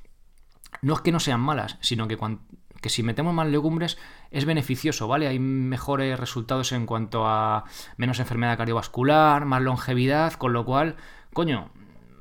no 0.82 0.94
es 0.94 1.00
que 1.00 1.12
no 1.12 1.20
sean 1.20 1.40
malas, 1.40 1.78
sino 1.80 2.08
que 2.08 2.16
cuando, 2.16 2.42
que 2.80 2.88
si 2.88 3.02
metemos 3.02 3.34
más 3.34 3.48
legumbres 3.48 3.98
es 4.30 4.44
beneficioso, 4.44 5.08
¿vale? 5.08 5.26
Hay 5.26 5.38
mejores 5.38 6.18
resultados 6.18 6.72
en 6.72 6.86
cuanto 6.86 7.26
a 7.26 7.64
menos 7.96 8.20
enfermedad 8.20 8.56
cardiovascular, 8.56 9.44
más 9.44 9.62
longevidad, 9.62 10.34
con 10.34 10.52
lo 10.52 10.64
cual, 10.64 10.96
coño, 11.32 11.70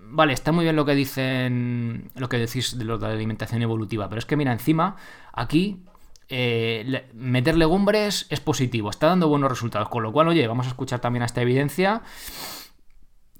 vale, 0.10 0.34
está 0.34 0.52
muy 0.52 0.64
bien 0.64 0.76
lo 0.76 0.86
que 0.86 0.96
dicen, 0.96 2.12
lo 2.16 2.30
que 2.30 2.38
decís 2.38 2.78
de 2.78 2.86
lo 2.86 2.98
de 2.98 3.08
la 3.08 3.14
alimentación 3.14 3.62
evolutiva, 3.62 4.10
pero 4.10 4.20
es 4.20 4.26
que 4.26 4.38
mira, 4.38 4.52
encima, 4.52 4.96
aquí 5.34 5.84
eh, 6.30 7.08
meter 7.14 7.56
legumbres 7.58 8.28
es 8.30 8.40
positivo, 8.40 8.90
está 8.90 9.08
dando 9.08 9.28
buenos 9.28 9.50
resultados, 9.50 9.90
con 9.90 10.04
lo 10.04 10.12
cual, 10.12 10.30
oye, 10.30 10.48
vamos 10.48 10.66
a 10.66 10.70
escuchar 10.70 11.00
también 11.00 11.24
a 11.24 11.28
esta 11.28 11.42
evidencia 11.42 12.02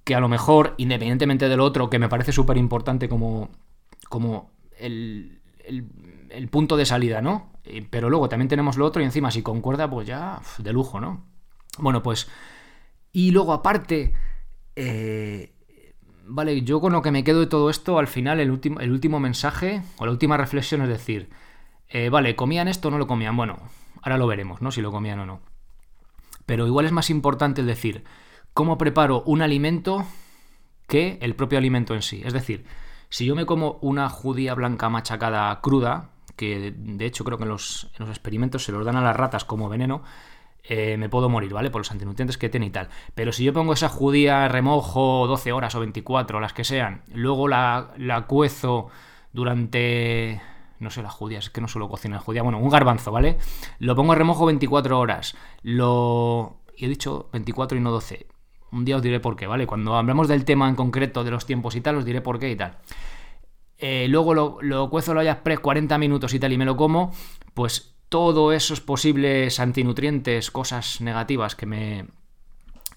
que 0.08 0.16
a 0.16 0.22
lo 0.22 0.30
mejor, 0.30 0.74
independientemente 0.78 1.50
del 1.50 1.60
otro, 1.60 1.90
que 1.90 2.00
me 2.00 2.08
parece 2.08 2.32
súper 2.32 2.56
importante 2.56 3.10
como, 3.10 3.50
como 4.08 4.52
el, 4.80 5.42
el, 5.66 6.48
punto 6.48 6.78
de 6.78 6.86
salida, 6.86 7.22
¿no? 7.22 7.52
Pero 7.90 8.10
luego 8.10 8.30
también 8.30 8.48
tenemos 8.48 8.78
lo 8.78 8.86
otro 8.86 9.02
y 9.02 9.06
encima 9.06 9.32
si 9.32 9.42
concuerda, 9.42 9.90
pues 9.90 10.08
ya 10.08 10.40
de 10.60 10.72
lujo, 10.72 11.02
¿no? 11.02 11.26
Bueno, 11.78 12.02
pues... 12.02 12.30
Y 13.12 13.32
luego 13.32 13.52
aparte... 13.52 14.14
Eh, 14.78 15.54
vale, 16.24 16.62
yo 16.62 16.80
con 16.80 16.94
lo 16.94 17.02
que 17.02 17.12
me 17.12 17.26
quedo 17.26 17.42
de 17.42 17.48
todo 17.48 17.70
esto, 17.70 18.00
al 18.00 18.08
final 18.08 18.40
el 18.40 18.50
último, 18.50 18.80
el 18.80 18.94
último 18.94 19.20
mensaje 19.20 19.82
o 19.98 20.06
la 20.06 20.14
última 20.14 20.38
reflexión 20.38 20.84
es 20.84 20.88
decir, 20.88 21.30
eh, 21.90 22.08
vale, 22.08 22.38
¿comían 22.38 22.70
esto 22.70 22.88
o 22.88 22.92
no 22.92 22.98
lo 22.98 23.08
comían? 23.08 23.36
Bueno, 23.36 23.58
ahora 24.02 24.18
lo 24.18 24.26
veremos, 24.26 24.62
¿no? 24.62 24.72
Si 24.72 24.82
lo 24.82 24.90
comían 24.90 25.20
o 25.20 25.26
no. 25.26 25.42
Pero 26.46 26.66
igual 26.66 26.86
es 26.86 26.94
más 26.94 27.10
importante 27.10 27.60
el 27.60 27.68
decir, 27.68 28.06
¿cómo 28.58 28.80
preparo 28.80 29.22
un 29.28 29.44
alimento 29.44 30.04
que 30.88 31.20
el 31.22 31.36
propio 31.36 31.60
alimento 31.60 31.94
en 31.94 32.02
sí? 32.02 32.24
Es 32.26 32.34
decir, 32.34 32.66
si 33.08 33.24
yo 33.24 33.36
me 33.36 33.46
como 33.46 33.78
una 33.82 34.10
judía 34.10 34.56
blanca 34.56 34.90
machacada 34.90 35.62
cruda, 35.62 36.10
que 36.36 36.74
de 36.76 37.06
hecho 37.06 37.24
creo 37.24 37.38
que 37.38 37.44
en 37.44 37.50
los, 37.50 37.92
experimentos 38.00 38.64
se 38.64 38.72
los 38.72 38.84
dan 38.84 38.96
a 38.96 39.04
las 39.04 39.16
ratas 39.16 39.46
como 39.46 39.70
veneno, 39.70 40.02
eh, 40.64 40.98
me 40.98 41.08
puedo 41.08 41.30
morir, 41.30 41.54
¿vale? 41.54 41.70
Por 41.70 41.82
los 41.82 41.92
antinutrientes 41.92 42.40
que 42.40 42.50
tiene 42.50 42.66
y 42.66 42.70
tal. 42.72 42.90
Pero 43.14 43.32
si 43.32 43.44
yo 43.44 43.54
pongo 43.54 43.74
esa 43.74 43.90
judía 43.90 44.48
remojo 44.48 45.28
12 45.28 45.52
horas 45.52 45.76
o 45.76 45.80
24, 45.82 46.40
las 46.40 46.54
que 46.54 46.64
sean, 46.64 47.04
luego 47.14 47.48
la, 47.48 47.94
cuezo 48.28 48.88
durante... 49.34 50.42
No 50.80 50.90
sé, 50.90 51.04
las 51.04 51.14
judías, 51.14 51.46
es 51.46 51.50
que 51.52 51.62
no 51.62 51.68
suelo 51.68 51.90
cocinar 51.90 52.22
judía. 52.22 52.42
Bueno, 52.42 52.58
un 52.58 52.70
garbanzo, 52.70 53.12
¿vale? 53.12 53.38
Lo 53.78 53.96
pongo 53.96 54.14
a 54.14 54.16
remojo 54.16 54.48
24 54.48 55.00
horas. 55.00 55.38
Lo... 55.62 56.58
Y 56.76 56.86
he 56.86 56.90
dicho 56.90 57.30
24 57.32 57.78
y 57.78 57.82
no 57.82 57.92
12 57.92 58.26
un 58.72 58.86
día 58.86 58.98
os 58.98 59.02
diré 59.02 59.20
por 59.20 59.36
qué, 59.36 59.48
¿vale? 59.48 59.68
Cuando 59.68 59.96
hablemos 59.96 60.28
del 60.28 60.46
tema 60.46 60.68
en 60.70 60.76
concreto 60.76 61.24
de 61.24 61.32
los 61.32 61.46
tiempos 61.46 61.76
y 61.76 61.82
tal, 61.82 61.98
os 61.98 62.06
diré 62.06 62.22
por 62.22 62.40
qué 62.40 62.50
y 62.52 62.56
tal. 62.56 62.78
Eh, 63.78 64.08
luego 64.10 64.34
lo, 64.34 64.58
lo 64.62 64.90
cuezo 64.90 65.14
lo 65.14 65.20
hayas 65.20 65.38
pre 65.38 65.58
40 65.58 65.98
minutos 65.98 66.34
y 66.34 66.40
tal 66.40 66.52
y 66.52 66.58
me 66.58 66.66
lo 66.66 66.76
como, 66.76 67.14
pues 67.54 67.96
todos 68.10 68.54
esos 68.54 68.82
posibles 68.82 69.60
antinutrientes, 69.60 70.52
cosas 70.52 71.02
negativas 71.02 71.56
que 71.56 71.66
me... 71.66 72.06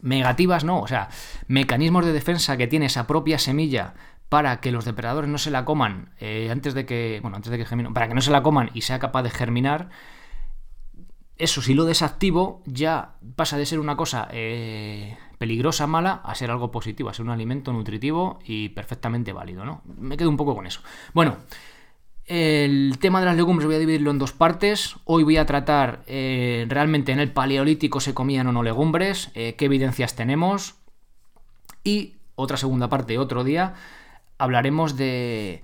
Negativas 0.03 0.65
no, 0.65 0.81
o 0.81 0.87
sea, 0.87 1.11
mecanismos 1.47 2.07
de 2.07 2.15
defensa 2.15 2.57
que 2.57 2.67
tiene 2.67 2.87
esa 2.87 3.07
propia 3.07 3.39
semilla 3.39 3.95
para 4.31 4.61
que 4.61 4.73
los 4.73 4.87
depredadores 4.87 5.29
no 5.29 5.37
se 5.37 5.51
la 5.51 5.67
coman 5.67 6.15
eh, 6.21 6.49
antes 6.51 6.73
de 6.73 6.87
que, 6.87 7.19
bueno, 7.21 7.37
antes 7.37 7.51
de 7.51 7.59
que 7.59 7.67
germine, 7.67 7.91
para 7.91 8.09
que 8.09 8.15
no 8.15 8.23
se 8.23 8.31
la 8.31 8.43
coman 8.43 8.71
y 8.73 8.81
sea 8.81 8.99
capaz 8.99 9.25
de 9.25 9.31
germinar, 9.31 9.91
eso 11.37 11.61
si 11.61 11.75
lo 11.75 11.85
desactivo 11.85 12.63
ya 12.65 13.17
pasa 13.37 13.59
de 13.59 13.67
ser 13.67 13.79
una 13.81 13.97
cosa 13.97 14.29
eh, 14.31 15.19
peligrosa, 15.41 15.87
mala, 15.87 16.21
a 16.23 16.35
ser 16.35 16.51
algo 16.51 16.71
positivo, 16.71 17.09
a 17.09 17.15
ser 17.15 17.25
un 17.25 17.31
alimento 17.31 17.73
nutritivo 17.73 18.41
y 18.45 18.69
perfectamente 18.69 19.33
válido, 19.33 19.65
¿no? 19.65 19.81
Me 19.87 20.19
quedo 20.19 20.29
un 20.29 20.37
poco 20.37 20.55
con 20.55 20.67
eso. 20.67 20.83
Bueno, 21.15 21.39
el 22.27 22.99
tema 23.01 23.21
de 23.21 23.27
las 23.27 23.37
legumbres 23.37 23.65
voy 23.65 23.77
a 23.77 23.79
dividirlo 23.79 24.11
en 24.11 24.19
dos 24.19 24.33
partes. 24.33 24.97
Hoy 25.07 25.23
voy 25.23 25.39
a 25.39 25.47
tratar 25.47 26.03
eh, 26.07 26.67
realmente 26.69 27.13
en 27.13 27.21
el 27.21 27.33
paleolítico 27.33 28.01
se 28.01 28.13
comían 28.13 28.49
o 28.49 28.53
no 28.53 28.63
legumbres, 28.63 29.31
eh, 29.35 29.55
qué 29.57 29.65
evidencias 29.65 30.15
tenemos. 30.15 30.75
Y 31.85 32.17
otra 32.35 32.59
segunda 32.59 32.91
parte, 32.91 33.17
otro 33.17 33.43
día, 33.43 33.73
hablaremos 34.37 34.99
de 34.99 35.63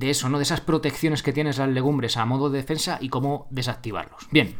eso, 0.00 0.30
¿no? 0.30 0.38
De 0.38 0.44
esas 0.44 0.62
protecciones 0.62 1.22
que 1.22 1.34
tienes 1.34 1.58
las 1.58 1.68
legumbres 1.68 2.16
a 2.16 2.24
modo 2.24 2.48
de 2.48 2.60
defensa 2.60 2.96
y 2.98 3.10
cómo 3.10 3.46
desactivarlos. 3.50 4.26
Bien. 4.30 4.56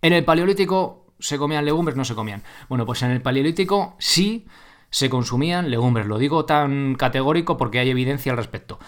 En 0.00 0.14
el 0.14 0.24
paleolítico 0.24 1.05
se 1.18 1.38
comían 1.38 1.64
legumbres, 1.64 1.96
no 1.96 2.04
se 2.04 2.14
comían. 2.14 2.42
Bueno, 2.68 2.86
pues 2.86 3.02
en 3.02 3.10
el 3.10 3.22
paleolítico 3.22 3.96
sí 3.98 4.46
se 4.90 5.10
consumían 5.10 5.70
legumbres. 5.70 6.06
Lo 6.06 6.18
digo 6.18 6.44
tan 6.44 6.94
categórico 6.94 7.56
porque 7.56 7.78
hay 7.78 7.90
evidencia 7.90 8.32
al 8.32 8.38
respecto. 8.38 8.78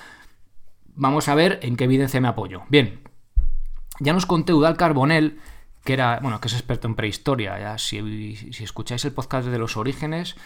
Vamos 0.95 1.29
a 1.29 1.35
ver 1.35 1.61
en 1.63 1.77
qué 1.77 1.85
evidencia 1.85 2.21
me 2.21 2.29
apoyo. 2.29 2.63
Bien. 2.69 3.01
Ya 4.01 4.13
nos 4.13 4.27
conté 4.27 4.53
Udal 4.53 4.77
Carbonell, 4.77 5.39
que 5.85 5.93
era, 5.93 6.21
bueno, 6.21 6.41
que 6.41 6.49
es 6.49 6.55
experto 6.55 6.87
en 6.87 6.95
prehistoria. 6.95 7.59
Ya, 7.59 7.79
si, 7.79 8.37
si 8.37 8.65
escucháis 8.65 9.05
el 9.05 9.13
podcast 9.13 9.49
de 9.49 9.59
los 9.59 9.77
orígenes, 9.77 10.37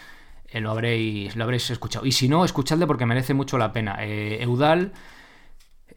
eh, 0.47 0.59
lo, 0.59 0.71
habréis, 0.71 1.35
lo 1.35 1.43
habréis 1.43 1.69
escuchado. 1.69 2.05
Y 2.05 2.11
si 2.11 2.29
no, 2.29 2.45
escuchadle 2.45 2.87
porque 2.87 3.05
merece 3.05 3.33
mucho 3.33 3.57
la 3.57 3.73
pena. 3.73 3.97
Eh, 3.99 4.37
Eudal, 4.41 4.93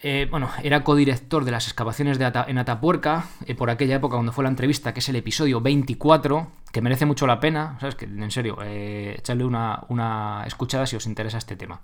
eh, 0.01 0.29
bueno, 0.31 0.51
era 0.63 0.85
codirector 0.85 1.45
de 1.45 1.51
las 1.51 1.67
excavaciones 1.67 2.19
de 2.19 2.33
en 2.47 2.59
Atapuerca, 2.59 3.27
por 3.57 3.71
aquella 3.71 3.97
época 3.97 4.17
cuando 4.17 4.33
fue 4.33 4.45
la 4.45 4.51
entrevista, 4.51 4.93
que 4.93 5.01
es 5.01 5.09
el 5.09 5.17
episodio 5.17 5.61
24, 5.61 6.49
que 6.73 6.83
merece 6.83 7.07
mucho 7.07 7.27
la 7.27 7.41
pena, 7.41 7.77
¿sabes? 7.81 7.95
Que, 7.95 8.05
en 8.05 8.31
serio, 8.31 8.59
echadle 8.63 9.45
una, 9.45 9.85
una 9.89 10.45
escuchada 10.47 10.87
si 10.87 10.97
os 10.97 11.07
interesa 11.07 11.39
este 11.39 11.57
tema. 11.57 11.81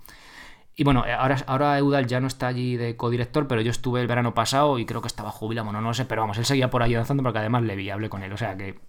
Y 0.75 0.83
bueno, 0.83 1.03
ahora, 1.17 1.37
ahora 1.45 1.77
Eudal 1.77 2.07
ya 2.07 2.19
no 2.19 2.27
está 2.27 2.47
allí 2.47 2.77
de 2.77 2.95
codirector, 2.97 3.47
pero 3.47 3.61
yo 3.61 3.69
estuve 3.69 4.01
el 4.01 4.07
verano 4.07 4.33
pasado 4.33 4.79
y 4.79 4.85
creo 4.85 5.01
que 5.01 5.07
estaba 5.07 5.29
jubilado, 5.29 5.65
bueno, 5.65 5.81
no 5.81 5.89
lo 5.89 5.93
sé, 5.93 6.05
pero 6.05 6.21
vamos, 6.21 6.37
él 6.37 6.45
seguía 6.45 6.71
por 6.71 6.81
ahí 6.81 6.93
danzando 6.93 7.21
porque 7.21 7.39
además 7.39 7.61
le 7.63 7.75
vi, 7.75 7.91
hablé 7.91 8.09
con 8.09 8.23
él, 8.23 8.33
o 8.33 8.37
sea 8.37 8.57
que 8.57 8.79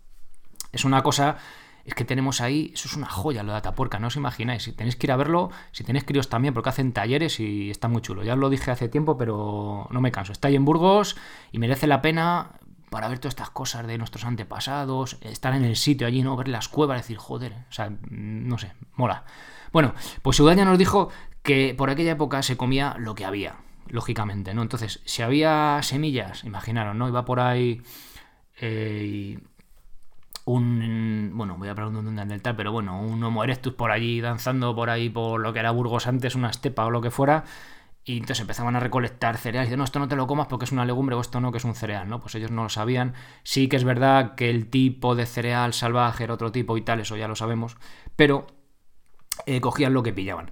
es 0.72 0.84
una 0.84 1.02
cosa 1.02 1.36
es 1.84 1.94
que 1.94 2.04
tenemos 2.04 2.40
ahí, 2.40 2.70
eso 2.74 2.88
es 2.88 2.96
una 2.96 3.06
joya 3.06 3.42
lo 3.42 3.52
de 3.52 3.58
Atapuerca, 3.58 3.98
no 3.98 4.06
os 4.06 4.16
imagináis. 4.16 4.62
Si 4.62 4.72
tenéis 4.72 4.96
que 4.96 5.06
ir 5.06 5.12
a 5.12 5.16
verlo, 5.16 5.50
si 5.72 5.84
tenéis 5.84 6.04
críos 6.04 6.28
también, 6.28 6.54
porque 6.54 6.70
hacen 6.70 6.92
talleres 6.92 7.40
y 7.40 7.70
está 7.70 7.88
muy 7.88 8.00
chulo. 8.00 8.24
Ya 8.24 8.34
os 8.34 8.38
lo 8.38 8.48
dije 8.48 8.70
hace 8.70 8.88
tiempo, 8.88 9.18
pero 9.18 9.86
no 9.90 10.00
me 10.00 10.10
canso. 10.10 10.32
Está 10.32 10.48
ahí 10.48 10.56
en 10.56 10.64
Burgos 10.64 11.16
y 11.52 11.58
merece 11.58 11.86
la 11.86 12.00
pena 12.00 12.52
para 12.90 13.08
ver 13.08 13.18
todas 13.18 13.32
estas 13.32 13.50
cosas 13.50 13.86
de 13.86 13.98
nuestros 13.98 14.24
antepasados, 14.24 15.18
estar 15.22 15.52
en 15.54 15.64
el 15.64 15.76
sitio 15.76 16.06
allí, 16.06 16.22
¿no? 16.22 16.36
Ver 16.36 16.48
las 16.48 16.68
cuevas, 16.68 17.02
decir, 17.02 17.16
joder, 17.16 17.52
o 17.68 17.72
sea, 17.72 17.92
no 18.08 18.56
sé, 18.56 18.72
mola. 18.94 19.24
Bueno, 19.72 19.94
pues 20.22 20.38
Udaña 20.38 20.64
nos 20.64 20.78
dijo 20.78 21.10
que 21.42 21.74
por 21.76 21.90
aquella 21.90 22.12
época 22.12 22.42
se 22.42 22.56
comía 22.56 22.94
lo 22.98 23.16
que 23.16 23.24
había, 23.24 23.56
lógicamente, 23.88 24.54
¿no? 24.54 24.62
Entonces, 24.62 25.00
si 25.04 25.22
había 25.22 25.80
semillas, 25.82 26.44
imaginaron, 26.44 26.96
¿no? 26.96 27.08
Iba 27.08 27.24
por 27.24 27.40
ahí 27.40 27.82
eh, 28.60 29.40
un 30.44 31.30
bueno, 31.34 31.56
voy 31.56 31.68
a 31.68 31.70
hablar 31.72 31.90
de 31.90 31.98
un 31.98 32.42
pero 32.56 32.72
bueno, 32.72 33.00
un 33.00 33.22
Homo 33.22 33.44
erectus 33.44 33.74
por 33.74 33.90
allí 33.90 34.20
danzando 34.20 34.74
por 34.74 34.90
ahí 34.90 35.08
por 35.08 35.40
lo 35.40 35.52
que 35.52 35.60
era 35.60 35.70
Burgos 35.70 36.06
antes, 36.06 36.34
una 36.34 36.50
estepa 36.50 36.84
o 36.84 36.90
lo 36.90 37.00
que 37.00 37.10
fuera, 37.10 37.44
y 38.04 38.14
entonces 38.14 38.40
empezaban 38.40 38.76
a 38.76 38.80
recolectar 38.80 39.38
cereales. 39.38 39.72
Y 39.72 39.76
no, 39.76 39.84
esto 39.84 39.98
no 39.98 40.08
te 40.08 40.16
lo 40.16 40.26
comas 40.26 40.46
porque 40.46 40.66
es 40.66 40.72
una 40.72 40.84
legumbre 40.84 41.16
o 41.16 41.20
esto 41.20 41.40
no, 41.40 41.50
que 41.50 41.58
es 41.58 41.64
un 41.64 41.74
cereal, 41.74 42.08
¿no? 42.08 42.20
Pues 42.20 42.34
ellos 42.34 42.50
no 42.50 42.62
lo 42.64 42.68
sabían. 42.68 43.14
Sí 43.42 43.68
que 43.68 43.76
es 43.76 43.84
verdad 43.84 44.34
que 44.34 44.50
el 44.50 44.68
tipo 44.68 45.14
de 45.14 45.24
cereal 45.26 45.72
salvaje 45.72 46.24
era 46.24 46.34
otro 46.34 46.52
tipo 46.52 46.76
y 46.76 46.82
tal, 46.82 47.00
eso 47.00 47.16
ya 47.16 47.28
lo 47.28 47.36
sabemos, 47.36 47.76
pero 48.16 48.46
eh, 49.46 49.60
cogían 49.60 49.94
lo 49.94 50.02
que 50.02 50.12
pillaban. 50.12 50.50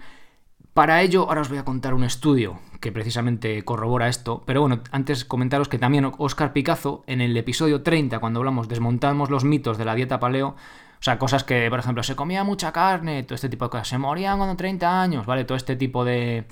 Para 0.74 1.02
ello, 1.02 1.28
ahora 1.28 1.42
os 1.42 1.50
voy 1.50 1.58
a 1.58 1.64
contar 1.64 1.92
un 1.92 2.02
estudio 2.02 2.58
que 2.80 2.92
precisamente 2.92 3.62
corrobora 3.62 4.08
esto, 4.08 4.42
pero 4.46 4.62
bueno, 4.62 4.82
antes 4.90 5.24
comentaros 5.24 5.68
que 5.68 5.78
también 5.78 6.10
Oscar 6.16 6.52
Picazo, 6.52 7.04
en 7.06 7.20
el 7.20 7.36
episodio 7.36 7.82
30, 7.82 8.18
cuando 8.18 8.40
hablamos, 8.40 8.68
desmontamos 8.68 9.30
los 9.30 9.44
mitos 9.44 9.76
de 9.76 9.84
la 9.84 9.94
dieta 9.94 10.18
paleo, 10.18 10.48
o 10.48 11.04
sea, 11.04 11.18
cosas 11.18 11.44
que, 11.44 11.68
por 11.68 11.78
ejemplo, 11.78 12.02
se 12.02 12.16
comía 12.16 12.42
mucha 12.42 12.72
carne, 12.72 13.22
todo 13.22 13.34
este 13.34 13.48
tipo 13.48 13.66
de 13.66 13.70
cosas, 13.70 13.88
se 13.88 13.98
morían 13.98 14.38
cuando 14.38 14.56
30 14.56 15.02
años, 15.02 15.26
¿vale? 15.26 15.44
Todo 15.44 15.56
este 15.56 15.76
tipo 15.76 16.04
de, 16.04 16.46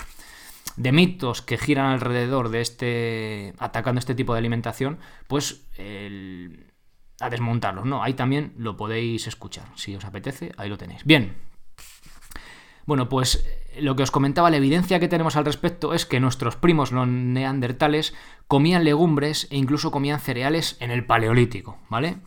de 0.75 0.91
mitos 0.91 1.41
que 1.41 1.57
giran 1.57 1.87
alrededor 1.87 2.49
de 2.49 2.61
este, 2.61 3.53
atacando 3.57 3.99
este 3.99 4.13
tipo 4.13 4.33
de 4.33 4.39
alimentación, 4.39 4.99
pues 5.27 5.65
a 7.19 7.29
desmontarlos, 7.29 7.85
¿no? 7.85 8.03
Ahí 8.03 8.13
también 8.13 8.53
lo 8.57 8.77
podéis 8.77 9.25
escuchar, 9.27 9.65
si 9.75 9.95
os 9.95 10.05
apetece, 10.05 10.51
ahí 10.57 10.69
lo 10.69 10.77
tenéis. 10.77 11.03
Bien. 11.05 11.35
Bueno, 12.85 13.09
pues 13.09 13.45
lo 13.79 13.95
que 13.95 14.03
os 14.03 14.11
comentaba, 14.11 14.49
la 14.49 14.57
evidencia 14.57 14.99
que 14.99 15.07
tenemos 15.07 15.35
al 15.35 15.45
respecto 15.45 15.93
es 15.93 16.05
que 16.05 16.19
nuestros 16.19 16.55
primos, 16.55 16.91
los 16.91 17.07
neandertales, 17.07 18.13
comían 18.47 18.83
legumbres 18.83 19.47
e 19.51 19.57
incluso 19.57 19.91
comían 19.91 20.19
cereales 20.19 20.77
en 20.79 20.91
el 20.91 21.05
paleolítico, 21.05 21.77
¿vale? 21.89 22.17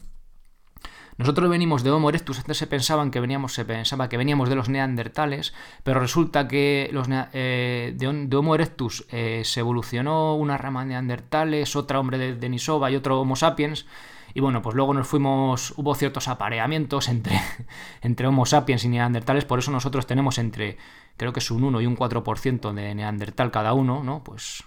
Nosotros 1.17 1.49
venimos 1.49 1.85
de 1.85 1.93
Homo 1.93 2.09
erectus, 2.09 2.41
antes 2.41 2.57
se 2.57 2.67
pensaban 2.67 3.13
que 3.13 3.21
veníamos, 3.21 3.53
se 3.53 3.65
pensaba 3.65 4.09
que 4.09 4.17
veníamos 4.17 4.49
de 4.49 4.57
los 4.57 4.69
neandertales, 4.69 5.55
pero 5.85 6.01
resulta 6.01 6.49
que 6.49 6.91
los, 6.93 7.07
eh, 7.33 7.95
de, 7.97 8.37
Homo 8.37 8.57
erectus 8.57 9.07
eh, 9.11 9.43
se 9.45 9.61
evolucionó 9.61 10.35
una 10.35 10.59
rama 10.59 10.81
de 10.81 10.89
neandertales, 10.89 11.77
otra 11.77 12.01
hombre 12.01 12.19
de 12.19 12.35
Denisova 12.35 12.91
y 12.91 12.97
otro 12.97 13.21
Homo 13.21 13.37
sapiens, 13.37 13.87
y 14.35 14.41
bueno, 14.41 14.61
pues 14.61 14.75
luego 14.75 14.93
nos 14.93 15.07
fuimos, 15.07 15.73
hubo 15.76 15.95
ciertos 15.95 16.26
apareamientos 16.26 17.09
entre, 17.09 17.41
entre 18.03 18.26
Homo 18.26 18.45
sapiens 18.45 18.85
y 18.85 18.88
neandertales, 18.88 19.45
por 19.45 19.61
eso 19.61 19.71
nosotros 19.71 20.07
tenemos 20.07 20.38
entre, 20.38 20.76
creo 21.17 21.33
que 21.33 21.38
es 21.38 21.50
un 21.53 21.62
1 21.62 21.81
y 21.81 21.87
un 21.87 21.97
4% 21.97 22.73
de 22.73 22.95
neandertal 22.97 23.53
cada 23.53 23.73
uno, 23.75 24.03
¿no? 24.03 24.25
Pues 24.25 24.64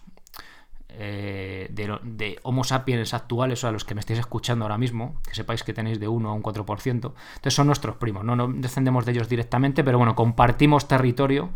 eh, 1.00 1.68
de, 1.70 2.40
Homo 2.44 2.64
sapiens 2.64 3.14
actuales, 3.14 3.62
o 3.64 3.68
a 3.68 3.72
los 3.72 3.84
que 3.84 3.94
me 3.94 4.00
estáis 4.00 4.20
escuchando 4.20 4.64
ahora 4.64 4.78
mismo, 4.78 5.22
que 5.28 5.36
sepáis 5.36 5.64
que 5.64 5.74
tenéis 5.74 6.00
de 6.00 6.08
1 6.08 6.30
a 6.30 6.34
un 6.34 6.42
4%. 6.42 6.90
Entonces 6.90 7.54
son 7.54 7.68
nuestros 7.68 7.98
primos, 7.98 8.24
no 8.24 8.48
descendemos 8.48 9.06
de 9.06 9.12
ellos 9.12 9.28
directamente, 9.28 9.84
pero 9.84 9.98
bueno, 9.98 10.16
compartimos 10.16 10.88
territorio 10.88 11.50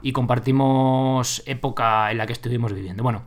y 0.00 0.12
compartimos 0.12 1.42
época 1.44 2.12
en 2.12 2.18
la 2.18 2.26
que 2.26 2.32
estuvimos 2.32 2.72
viviendo. 2.72 3.02
Bueno, 3.02 3.24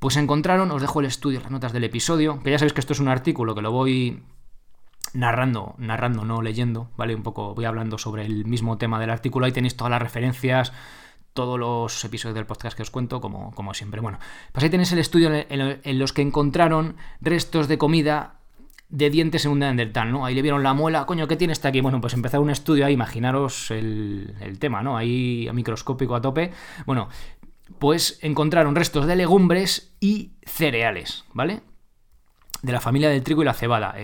pues 0.00 0.16
encontraron, 0.16 0.70
os 0.72 0.80
dejo 0.80 1.00
el 1.00 1.06
estudio, 1.06 1.40
las 1.40 1.50
notas 1.50 1.72
del 1.72 1.84
episodio, 1.84 2.40
que 2.42 2.50
ya 2.50 2.58
sabéis 2.58 2.72
que 2.72 2.80
esto 2.80 2.94
es 2.94 3.00
un 3.00 3.08
artículo 3.08 3.54
que 3.54 3.62
lo 3.62 3.70
voy 3.70 4.22
narrando, 5.12 5.74
narrando, 5.76 6.24
no 6.24 6.40
leyendo, 6.40 6.88
¿vale? 6.96 7.14
Un 7.14 7.22
poco 7.22 7.54
voy 7.54 7.66
hablando 7.66 7.98
sobre 7.98 8.24
el 8.24 8.46
mismo 8.46 8.78
tema 8.78 8.98
del 8.98 9.10
artículo, 9.10 9.44
ahí 9.44 9.52
tenéis 9.52 9.76
todas 9.76 9.90
las 9.90 10.00
referencias, 10.00 10.72
todos 11.34 11.58
los 11.58 12.02
episodios 12.02 12.34
del 12.34 12.46
podcast 12.46 12.76
que 12.76 12.82
os 12.82 12.90
cuento, 12.90 13.20
como, 13.20 13.52
como 13.52 13.74
siempre. 13.74 14.00
Bueno, 14.00 14.18
pues 14.52 14.64
ahí 14.64 14.70
tenéis 14.70 14.90
el 14.92 14.98
estudio 15.00 15.30
en, 15.32 15.98
los 15.98 16.14
que 16.14 16.22
encontraron 16.22 16.96
restos 17.20 17.68
de 17.68 17.76
comida 17.76 18.36
de 18.88 19.10
dientes 19.10 19.44
en 19.44 19.52
un 19.52 19.58
neandertal, 19.60 20.10
¿no? 20.10 20.24
Ahí 20.24 20.34
le 20.34 20.42
vieron 20.42 20.62
la 20.62 20.72
muela, 20.72 21.04
coño, 21.04 21.28
¿qué 21.28 21.36
tiene 21.36 21.52
este 21.52 21.68
aquí? 21.68 21.80
Bueno, 21.80 22.00
pues 22.00 22.14
empezar 22.14 22.40
un 22.40 22.50
estudio 22.50 22.86
ahí, 22.86 22.94
imaginaros 22.94 23.70
el, 23.70 24.34
el 24.40 24.58
tema, 24.58 24.82
¿no? 24.82 24.96
Ahí 24.96 25.48
microscópico 25.52 26.16
a 26.16 26.20
tope. 26.20 26.52
Bueno, 26.86 27.08
pues 27.78 28.18
encontraron 28.22 28.74
restos 28.74 29.06
de 29.06 29.16
legumbres 29.16 29.94
y 30.00 30.32
cereales, 30.42 31.24
¿vale? 31.32 31.62
De 32.62 32.72
la 32.72 32.80
familia 32.80 33.08
del 33.08 33.22
trigo 33.22 33.42
y 33.42 33.46
la 33.46 33.54
cebada, 33.54 33.94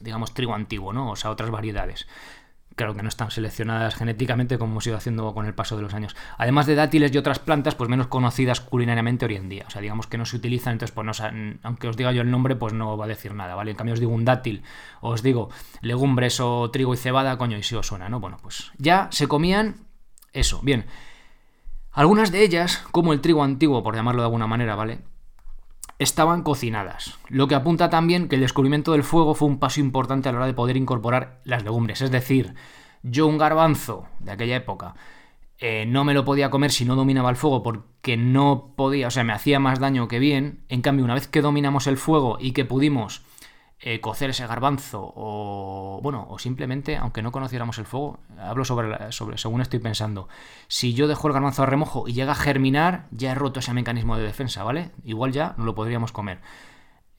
digamos 0.00 0.34
trigo 0.34 0.54
antiguo, 0.54 0.92
¿no? 0.92 1.10
O 1.10 1.16
sea, 1.16 1.30
otras 1.30 1.50
variedades. 1.50 2.06
Claro 2.76 2.94
que 2.94 3.02
no 3.02 3.08
están 3.08 3.30
seleccionadas 3.30 3.96
genéticamente 3.96 4.56
como 4.56 4.72
hemos 4.72 4.86
ido 4.86 4.96
haciendo 4.96 5.34
con 5.34 5.44
el 5.44 5.52
paso 5.52 5.76
de 5.76 5.82
los 5.82 5.92
años. 5.92 6.16
Además 6.38 6.66
de 6.66 6.76
dátiles 6.76 7.12
y 7.12 7.18
otras 7.18 7.38
plantas, 7.38 7.74
pues 7.74 7.90
menos 7.90 8.06
conocidas 8.06 8.60
culinariamente 8.60 9.26
hoy 9.26 9.34
en 9.34 9.48
día. 9.50 9.64
O 9.66 9.70
sea, 9.70 9.82
digamos 9.82 10.06
que 10.06 10.16
no 10.16 10.24
se 10.24 10.36
utilizan, 10.36 10.74
entonces, 10.74 10.94
pues 10.94 11.04
no, 11.04 11.12
aunque 11.62 11.88
os 11.88 11.96
diga 11.96 12.12
yo 12.12 12.22
el 12.22 12.30
nombre, 12.30 12.56
pues 12.56 12.72
no 12.72 12.96
va 12.96 13.04
a 13.04 13.08
decir 13.08 13.34
nada, 13.34 13.54
¿vale? 13.54 13.72
En 13.72 13.76
cambio 13.76 13.94
os 13.94 14.00
digo 14.00 14.12
un 14.12 14.24
dátil, 14.24 14.62
os 15.00 15.22
digo 15.22 15.50
legumbres 15.82 16.40
o 16.40 16.70
trigo 16.70 16.94
y 16.94 16.96
cebada, 16.96 17.36
coño, 17.36 17.58
y 17.58 17.62
si 17.62 17.74
os 17.74 17.86
suena, 17.86 18.08
¿no? 18.08 18.20
Bueno, 18.20 18.38
pues 18.40 18.72
ya 18.78 19.08
se 19.10 19.26
comían 19.26 19.74
eso. 20.32 20.60
Bien. 20.62 20.86
Algunas 21.92 22.30
de 22.30 22.42
ellas, 22.42 22.84
como 22.92 23.12
el 23.12 23.20
trigo 23.20 23.42
antiguo, 23.42 23.82
por 23.82 23.94
llamarlo 23.96 24.22
de 24.22 24.26
alguna 24.26 24.46
manera, 24.46 24.76
¿vale? 24.76 25.00
Estaban 25.98 26.42
cocinadas, 26.42 27.18
lo 27.28 27.46
que 27.46 27.54
apunta 27.54 27.90
también 27.90 28.28
que 28.28 28.36
el 28.36 28.40
descubrimiento 28.40 28.92
del 28.92 29.04
fuego 29.04 29.34
fue 29.34 29.48
un 29.48 29.58
paso 29.58 29.80
importante 29.80 30.28
a 30.28 30.32
la 30.32 30.38
hora 30.38 30.46
de 30.46 30.54
poder 30.54 30.76
incorporar 30.76 31.40
las 31.44 31.64
legumbres. 31.64 32.00
Es 32.00 32.10
decir, 32.10 32.54
yo 33.02 33.26
un 33.26 33.38
garbanzo 33.38 34.06
de 34.20 34.32
aquella 34.32 34.56
época 34.56 34.94
eh, 35.58 35.84
no 35.86 36.04
me 36.04 36.14
lo 36.14 36.24
podía 36.24 36.48
comer 36.48 36.70
si 36.70 36.86
no 36.86 36.96
dominaba 36.96 37.28
el 37.28 37.36
fuego 37.36 37.62
porque 37.62 38.16
no 38.16 38.72
podía, 38.76 39.08
o 39.08 39.10
sea, 39.10 39.24
me 39.24 39.34
hacía 39.34 39.60
más 39.60 39.78
daño 39.78 40.08
que 40.08 40.18
bien. 40.18 40.64
En 40.70 40.80
cambio, 40.80 41.04
una 41.04 41.14
vez 41.14 41.28
que 41.28 41.42
dominamos 41.42 41.86
el 41.86 41.98
fuego 41.98 42.38
y 42.40 42.52
que 42.52 42.64
pudimos 42.64 43.22
eh, 43.80 44.00
cocer 44.00 44.30
ese 44.30 44.46
garbanzo 44.46 45.12
o 45.16 46.00
bueno 46.02 46.26
o 46.28 46.38
simplemente 46.38 46.96
aunque 46.96 47.22
no 47.22 47.32
conociéramos 47.32 47.78
el 47.78 47.86
fuego 47.86 48.20
hablo 48.38 48.64
sobre, 48.64 49.10
sobre 49.12 49.38
según 49.38 49.60
estoy 49.60 49.78
pensando 49.78 50.28
si 50.68 50.92
yo 50.92 51.08
dejo 51.08 51.28
el 51.28 51.34
garbanzo 51.34 51.62
a 51.62 51.66
remojo 51.66 52.06
y 52.06 52.12
llega 52.12 52.32
a 52.32 52.36
germinar 52.36 53.06
ya 53.10 53.32
he 53.32 53.34
roto 53.34 53.60
ese 53.60 53.72
mecanismo 53.72 54.16
de 54.16 54.24
defensa 54.24 54.64
vale 54.64 54.90
igual 55.04 55.32
ya 55.32 55.54
no 55.56 55.64
lo 55.64 55.74
podríamos 55.74 56.12
comer 56.12 56.40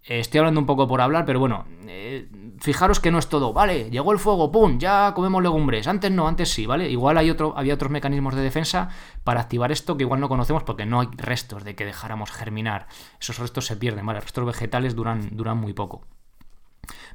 Estoy 0.04 0.40
hablando 0.40 0.60
un 0.60 0.66
poco 0.66 0.88
por 0.88 1.00
hablar, 1.00 1.26
pero 1.26 1.40
bueno, 1.40 1.66
eh, 1.86 2.28
fijaros 2.60 3.00
que 3.00 3.12
no 3.12 3.20
es 3.20 3.30
todo, 3.30 3.54
vale, 3.54 3.92
llegó 3.92 4.12
el 4.12 4.18
fuego, 4.18 4.52
¡pum! 4.52 4.80
Ya 4.80 5.14
comemos 5.14 5.44
legumbres. 5.44 5.88
Antes 5.88 6.10
no, 6.10 6.28
antes 6.28 6.50
sí, 6.50 6.66
¿vale? 6.66 6.90
Igual 6.90 7.20
hay 7.20 7.30
otro, 7.30 7.54
había 7.56 7.76
otros 7.76 7.92
mecanismos 7.92 8.34
de 8.34 8.42
defensa 8.42 8.90
para 9.24 9.42
activar 9.42 9.72
esto 9.72 9.98
que 9.98 10.04
igual 10.04 10.20
no 10.20 10.28
conocemos 10.28 10.64
porque 10.64 10.88
no 10.88 11.02
hay 11.02 11.10
restos 11.18 11.64
de 11.64 11.76
que 11.76 11.86
dejáramos 11.86 12.32
germinar. 12.32 12.88
Esos 13.20 13.38
restos 13.38 13.68
se 13.68 13.78
pierden, 13.78 14.06
¿vale? 14.08 14.22
Restos 14.22 14.44
vegetales 14.44 14.96
duran, 14.96 15.30
duran 15.38 15.60
muy 15.60 15.74
poco. 15.74 16.08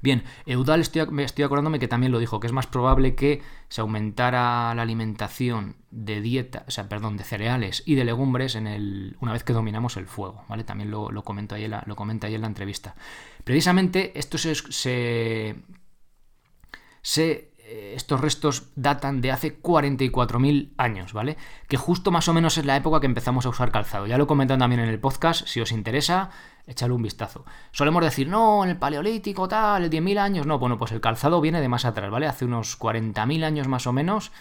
Bien, 0.03 0.25
Eudal 0.47 0.81
estoy, 0.81 1.03
acordándome 1.03 1.79
que 1.79 1.89
también 1.89 2.13
lo 2.13 2.19
dijo, 2.19 2.41
que 2.41 2.47
es 2.47 2.53
más 2.53 2.67
probable 2.67 3.15
que 3.15 3.43
se 3.69 3.81
aumentara 3.81 4.75
la 4.75 4.83
alimentación 4.83 5.77
de 5.91 6.21
dieta, 6.21 6.65
o 6.69 6.71
sea, 6.71 6.89
perdón, 6.89 7.17
de 7.17 7.25
cereales 7.25 7.83
y 7.87 7.95
de 7.95 8.05
legumbres 8.05 8.55
en 8.55 8.67
el, 8.67 9.17
una 9.21 9.33
vez 9.33 9.45
que 9.45 9.53
dominamos 9.53 9.97
el 9.97 10.07
fuego, 10.07 10.45
¿vale? 10.49 10.65
También 10.65 10.91
lo, 10.91 11.11
lo, 11.11 11.25
ahí 11.53 11.69
lo 11.87 11.97
comenta 11.97 12.27
ahí 12.27 12.35
en 12.35 12.41
la 12.41 12.47
entrevista. 12.47 12.95
Precisamente 13.45 14.19
esto 14.19 14.39
se, 14.39 14.55
se 17.03 17.51
eh, 17.69 17.95
estos 17.97 18.21
restos 18.21 18.69
datan 18.77 19.21
de 19.21 19.33
hace 19.33 19.61
44.000 19.61 20.75
años, 20.77 21.13
¿vale? 21.13 21.37
Que 21.67 21.77
justo 21.77 22.13
más 22.13 22.29
o 22.29 22.33
menos 22.33 22.59
es 22.59 22.65
la 22.65 22.77
época 22.77 23.01
que 23.01 23.07
empezamos 23.07 23.45
a 23.45 23.49
usar 23.49 23.73
calzado. 23.73 24.07
Ya 24.07 24.19
lo 24.19 24.29
comentan 24.29 24.61
también 24.61 24.83
en 24.83 24.89
el 24.89 25.01
podcast, 25.01 25.49
si 25.49 25.61
os 25.61 25.73
interesa, 25.73 26.31
echadle 26.67 26.95
un 26.95 27.03
vistazo. 27.03 27.45
Solemos 27.73 28.03
decir, 28.03 28.29
no, 28.29 28.65
en 28.65 28.71
el 28.71 28.77
paleolítico 28.77 29.49
tal, 29.49 29.85
el 29.85 29.91
10.000 29.91 30.19
años, 30.19 30.47
no, 30.47 30.59
bueno, 30.59 30.79
pues 30.79 30.93
el 30.93 31.01
calzado 31.01 31.41
viene 31.41 31.61
de 31.61 31.69
más 31.69 31.85
atrás, 31.85 32.11
¿vale? 32.11 32.27
Hace 32.27 32.45
unos 32.45 32.79
40.000 32.79 33.45
años 33.45 33.69
más 33.69 33.87
o 33.87 33.93
menos 33.93 34.33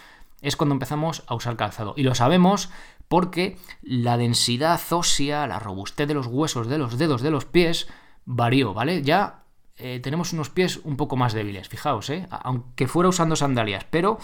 es 0.42 0.56
cuando 0.56 0.74
empezamos 0.74 1.24
a 1.26 1.34
usar 1.34 1.56
calzado. 1.56 1.94
Y 1.96 2.02
lo 2.02 2.14
sabemos 2.14 2.70
porque 3.08 3.56
la 3.82 4.16
densidad 4.16 4.80
ósea, 4.90 5.46
la 5.46 5.58
robustez 5.58 6.08
de 6.08 6.14
los 6.14 6.26
huesos 6.26 6.68
de 6.68 6.78
los 6.78 6.98
dedos 6.98 7.22
de 7.22 7.30
los 7.30 7.44
pies 7.44 7.88
varió, 8.24 8.74
¿vale? 8.74 9.02
Ya 9.02 9.44
eh, 9.78 10.00
tenemos 10.02 10.32
unos 10.32 10.50
pies 10.50 10.80
un 10.84 10.96
poco 10.96 11.16
más 11.16 11.32
débiles, 11.32 11.68
fijaos, 11.68 12.10
¿eh? 12.10 12.26
aunque 12.30 12.88
fuera 12.88 13.08
usando 13.08 13.36
sandalias, 13.36 13.84
pero 13.90 14.18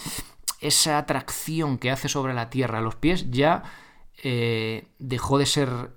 esa 0.60 0.98
atracción 0.98 1.78
que 1.78 1.90
hace 1.90 2.08
sobre 2.08 2.34
la 2.34 2.48
tierra 2.48 2.80
los 2.80 2.96
pies 2.96 3.30
ya 3.30 3.62
eh, 4.22 4.88
dejó 4.98 5.38
de 5.38 5.46
ser 5.46 5.90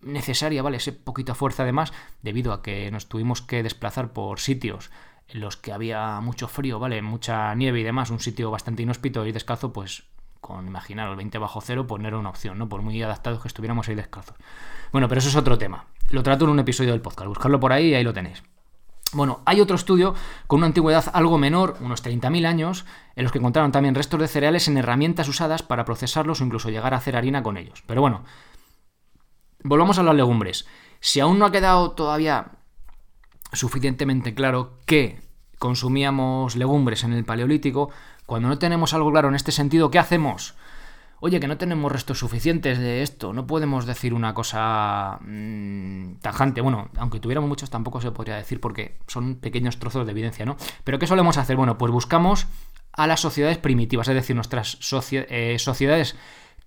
necesaria, 0.00 0.62
¿vale? 0.62 0.76
Ese 0.78 0.92
poquito 0.92 1.34
fuerza 1.34 1.62
además, 1.62 1.92
debido 2.22 2.52
a 2.52 2.62
que 2.62 2.90
nos 2.90 3.08
tuvimos 3.08 3.42
que 3.42 3.62
desplazar 3.62 4.12
por 4.12 4.40
sitios 4.40 4.90
en 5.28 5.40
los 5.40 5.56
que 5.56 5.72
había 5.72 6.20
mucho 6.20 6.48
frío, 6.48 6.78
¿vale? 6.78 7.02
Mucha 7.02 7.54
nieve 7.54 7.80
y 7.80 7.84
demás, 7.84 8.10
un 8.10 8.20
sitio 8.20 8.50
bastante 8.50 8.82
inhóspito 8.82 9.26
y 9.26 9.32
descalzo, 9.32 9.72
pues 9.72 10.04
con 10.40 10.66
imaginaros 10.66 11.16
20 11.16 11.38
bajo 11.38 11.60
cero, 11.60 11.86
pues 11.86 12.00
no 12.00 12.08
era 12.08 12.18
una 12.18 12.30
opción, 12.30 12.58
¿no? 12.58 12.68
Por 12.68 12.82
muy 12.82 13.02
adaptados 13.02 13.42
que 13.42 13.48
estuviéramos 13.48 13.88
ahí 13.88 13.94
descalzos. 13.94 14.36
Bueno, 14.92 15.08
pero 15.08 15.18
eso 15.18 15.28
es 15.28 15.36
otro 15.36 15.58
tema. 15.58 15.86
Lo 16.10 16.22
trato 16.22 16.44
en 16.44 16.52
un 16.52 16.60
episodio 16.60 16.92
del 16.92 17.00
podcast. 17.00 17.28
Buscarlo 17.28 17.60
por 17.60 17.72
ahí 17.72 17.88
y 17.88 17.94
ahí 17.94 18.04
lo 18.04 18.14
tenéis. 18.14 18.42
Bueno, 19.12 19.40
hay 19.46 19.60
otro 19.60 19.76
estudio 19.76 20.14
con 20.46 20.58
una 20.58 20.66
antigüedad 20.66 21.04
algo 21.14 21.38
menor, 21.38 21.76
unos 21.80 22.04
30.000 22.04 22.46
años, 22.46 22.84
en 23.16 23.22
los 23.22 23.32
que 23.32 23.38
encontraron 23.38 23.72
también 23.72 23.94
restos 23.94 24.20
de 24.20 24.28
cereales 24.28 24.68
en 24.68 24.76
herramientas 24.76 25.28
usadas 25.28 25.62
para 25.62 25.86
procesarlos 25.86 26.40
o 26.40 26.44
incluso 26.44 26.68
llegar 26.68 26.92
a 26.92 26.98
hacer 26.98 27.16
harina 27.16 27.42
con 27.42 27.56
ellos. 27.56 27.82
Pero 27.86 28.02
bueno, 28.02 28.24
volvamos 29.62 29.98
a 29.98 30.02
las 30.02 30.14
legumbres. 30.14 30.66
Si 31.00 31.20
aún 31.20 31.38
no 31.38 31.46
ha 31.46 31.52
quedado 31.52 31.92
todavía 31.92 32.52
suficientemente 33.52 34.34
claro 34.34 34.78
que 34.84 35.20
consumíamos 35.58 36.56
legumbres 36.56 37.04
en 37.04 37.12
el 37.12 37.24
Paleolítico, 37.24 37.90
cuando 38.26 38.48
no 38.48 38.58
tenemos 38.58 38.94
algo 38.94 39.10
claro 39.10 39.28
en 39.28 39.34
este 39.34 39.52
sentido, 39.52 39.90
¿qué 39.90 39.98
hacemos? 39.98 40.54
oye, 41.20 41.40
que 41.40 41.48
no 41.48 41.58
tenemos 41.58 41.90
restos 41.90 42.18
suficientes 42.18 42.78
de 42.78 43.02
esto, 43.02 43.32
no 43.32 43.46
podemos 43.46 43.86
decir 43.86 44.14
una 44.14 44.34
cosa 44.34 45.18
mmm, 45.20 46.14
tajante. 46.20 46.60
Bueno, 46.60 46.90
aunque 46.96 47.20
tuviéramos 47.20 47.48
muchos 47.48 47.70
tampoco 47.70 48.00
se 48.00 48.10
podría 48.10 48.36
decir 48.36 48.60
porque 48.60 48.98
son 49.06 49.36
pequeños 49.36 49.78
trozos 49.78 50.06
de 50.06 50.12
evidencia, 50.12 50.44
¿no? 50.44 50.56
Pero 50.84 50.98
¿qué 50.98 51.06
solemos 51.06 51.36
hacer? 51.36 51.56
Bueno, 51.56 51.78
pues 51.78 51.92
buscamos 51.92 52.46
a 52.92 53.06
las 53.06 53.20
sociedades 53.20 53.58
primitivas, 53.58 54.08
es 54.08 54.14
decir, 54.14 54.34
nuestras 54.34 54.78
eh, 55.12 55.56
sociedades 55.58 56.16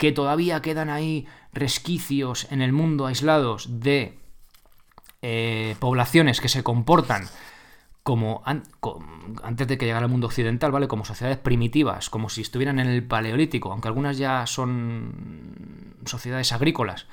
que 0.01 0.11
todavía 0.11 0.63
quedan 0.63 0.89
ahí 0.89 1.27
resquicios 1.53 2.51
en 2.51 2.63
el 2.63 2.73
mundo 2.73 3.05
aislados 3.05 3.81
de 3.81 4.17
eh, 5.21 5.75
poblaciones 5.77 6.41
que 6.41 6.49
se 6.49 6.63
comportan 6.63 7.29
como 8.01 8.41
antes 8.43 9.67
de 9.67 9.77
que 9.77 9.85
llegara 9.85 10.05
al 10.05 10.11
mundo 10.11 10.25
occidental, 10.25 10.71
¿vale? 10.71 10.87
Como 10.87 11.05
sociedades 11.05 11.37
primitivas, 11.37 12.09
como 12.09 12.29
si 12.29 12.41
estuvieran 12.41 12.79
en 12.79 12.87
el 12.87 13.03
paleolítico, 13.03 13.71
aunque 13.71 13.89
algunas 13.89 14.17
ya 14.17 14.47
son 14.47 15.93
sociedades 16.05 16.51
agrícolas, 16.51 17.05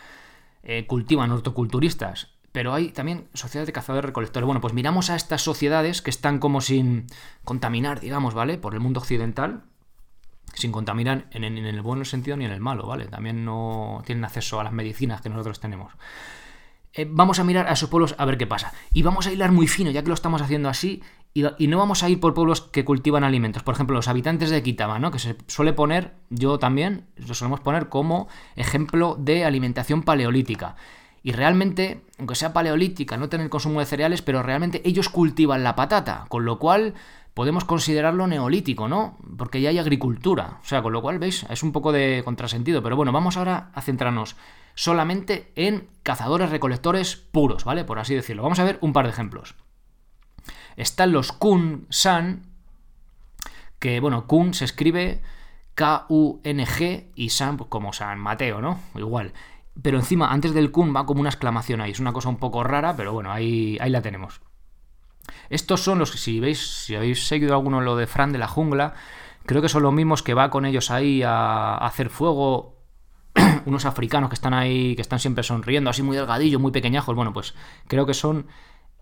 eh, 0.63 0.87
cultivan 0.87 1.31
hortoculturistas, 1.31 2.29
pero 2.53 2.73
hay 2.73 2.89
también 2.89 3.29
sociedades 3.35 3.67
de 3.67 3.75
cazadores-recolectores. 3.75 4.47
Bueno, 4.47 4.63
pues 4.63 4.73
miramos 4.73 5.11
a 5.11 5.17
estas 5.17 5.43
sociedades 5.43 6.01
que 6.01 6.09
están 6.09 6.39
como 6.39 6.63
sin 6.63 7.05
contaminar, 7.45 8.01
digamos, 8.01 8.33
¿vale? 8.33 8.57
Por 8.57 8.73
el 8.73 8.81
mundo 8.81 9.01
occidental, 9.01 9.65
sin 10.55 10.73
contaminar 10.73 11.27
en, 11.31 11.45
el 11.45 11.83
buen 11.83 12.05
sentido 12.05 12.37
ni 12.37 12.45
en 12.45 12.51
el 12.51 12.61
malo, 12.61 12.87
¿vale? 12.87 13.07
También 13.07 13.45
no 13.45 14.03
tienen 14.05 14.25
acceso 14.25 14.61
a 14.61 14.65
las 14.65 14.73
medicinas 14.73 15.21
que 15.21 15.29
nosotros 15.29 15.61
tenemos. 15.61 15.93
Eh, 16.95 17.07
vamos 17.09 17.39
a 17.39 17.45
mirar 17.45 17.69
a 17.69 17.73
esos 17.73 17.89
pueblos 17.89 18.15
a 18.19 18.25
ver 18.25 18.39
qué 18.39 18.47
pasa. 18.47 18.73
Y 18.93 19.03
vamos 19.03 19.27
a 19.27 19.33
hilar 19.33 19.53
muy 19.53 19.69
fino, 19.69 19.91
ya 19.91 20.03
que 20.03 20.09
lo 20.09 20.15
estamos 20.15 20.43
haciendo 20.43 20.69
así, 20.69 21.03
y, 21.35 21.67
no 21.69 21.79
vamos 21.79 22.03
a 22.03 22.09
ir 22.09 22.19
por 22.19 22.35
pueblos 22.35 22.63
que 22.63 22.85
cultivan 22.85 23.23
alimentos. 23.23 23.63
Por 23.63 23.75
ejemplo, 23.75 23.95
los 23.95 24.09
habitantes 24.09 24.51
de 24.51 24.63
Kitama, 24.63 24.99
¿no? 24.99 25.11
que 25.11 25.19
se 25.19 25.37
suele 25.47 25.73
poner, 25.73 26.15
yo 26.31 26.59
también, 26.59 27.07
lo 27.17 27.35
solemos 27.35 27.61
poner 27.61 27.89
como 27.89 28.29
ejemplo 28.57 29.17
de 29.19 29.45
alimentación 29.45 30.03
paleolítica. 30.03 30.75
Y 31.23 31.33
realmente, 31.33 32.03
aunque 32.19 32.35
sea 32.35 32.53
paleolítica, 32.53 33.17
no 33.17 33.29
tener 33.29 33.51
consumo 33.51 33.81
de 33.81 33.87
cereales, 33.87 34.23
pero 34.23 34.43
realmente 34.43 34.83
ellos 34.85 35.09
cultivan 35.09 35.63
la 35.63 35.77
patata, 35.77 36.25
con 36.29 36.45
lo 36.45 36.59
cual 36.59 36.95
podemos 37.39 37.65
considerarlo 37.65 38.27
neolítico, 38.27 38.89
¿no? 38.89 39.17
Porque 39.37 39.61
ya 39.61 39.69
hay 39.69 39.79
agricultura. 39.79 40.59
O 40.61 40.65
sea, 40.65 40.83
con 40.83 40.93
lo 40.93 41.01
cual, 41.01 41.21
¿veis? 41.21 41.47
Es 41.49 41.63
un 41.63 41.71
poco 41.71 41.93
de 41.93 42.23
contrasentido. 42.25 42.83
Pero 42.83 42.97
bueno, 42.97 43.13
vamos 43.13 43.37
ahora 43.37 43.71
a 43.75 43.81
centrarnos 43.81 44.35
solamente 44.75 45.53
en 45.55 45.87
cazadores 46.03 46.51
recolectores 46.51 47.15
puros, 47.15 47.63
¿vale? 47.63 47.85
Por 47.85 48.01
así 48.01 48.13
decirlo. 48.13 48.43
Vamos 48.43 48.59
a 48.59 48.65
ver 48.65 48.79
un 48.81 48.93
par 48.93 49.05
de 49.05 49.13
ejemplos. 49.13 49.55
Están 50.75 51.13
los 51.13 51.31
Kun-san, 51.31 52.43
que 53.79 54.01
bueno, 54.01 54.27
Kun 54.27 54.53
se 54.53 54.65
escribe 54.65 55.23
K-U-N-G 55.77 57.13
y 57.15 57.29
San 57.29 57.57
pues, 57.57 57.71
como 57.71 57.93
San 57.93 58.19
Mateo, 58.19 58.61
¿no? 58.61 58.81
Igual. 58.97 59.33
Pero 59.81 59.99
encima, 59.99 60.33
antes 60.33 60.55
del 60.55 60.73
Kun 60.73 60.93
va 60.93 61.07
como 61.07 61.21
una 61.21 61.31
exclamación 61.31 61.83
ahí. 61.83 61.93
Es 61.93 62.01
una 62.01 62.13
cosa 62.13 62.31
un 62.31 62.39
poco 62.39 62.65
rara, 62.65 62.97
pero 62.97 63.13
bueno, 63.13 63.31
ahí, 63.31 63.79
ahí 63.81 63.91
la 63.91 64.03
tenemos. 64.03 64.41
Estos 65.51 65.83
son 65.83 65.99
los 65.99 66.11
que, 66.11 66.19
si 66.19 66.41
veis, 66.41 66.85
si 66.85 66.95
habéis 66.95 67.27
seguido 67.27 67.55
alguno 67.55 67.81
lo 67.81 67.97
de 67.97 68.07
Fran 68.07 68.33
de 68.33 68.39
la 68.39 68.49
jungla, 68.49 68.95
creo 69.47 69.63
que 69.63 69.69
son 69.69 69.83
los 69.83 69.93
mismos 69.93 70.23
que 70.23 70.35
va 70.35 70.51
con 70.51 70.67
ellos 70.67 70.91
ahí 70.91 71.23
a 71.23 71.77
hacer 71.77 72.11
fuego 72.11 72.79
unos 73.67 73.85
africanos 73.85 74.31
que 74.31 74.35
están 74.35 74.55
ahí, 74.55 74.95
que 74.95 75.03
están 75.03 75.19
siempre 75.19 75.43
sonriendo, 75.45 75.91
así 75.91 76.03
muy 76.03 76.17
delgadillos, 76.17 76.61
muy 76.61 76.73
pequeñajos. 76.73 77.15
Bueno, 77.15 77.33
pues 77.33 77.55
creo 77.87 78.07
que 78.07 78.15
son 78.15 78.47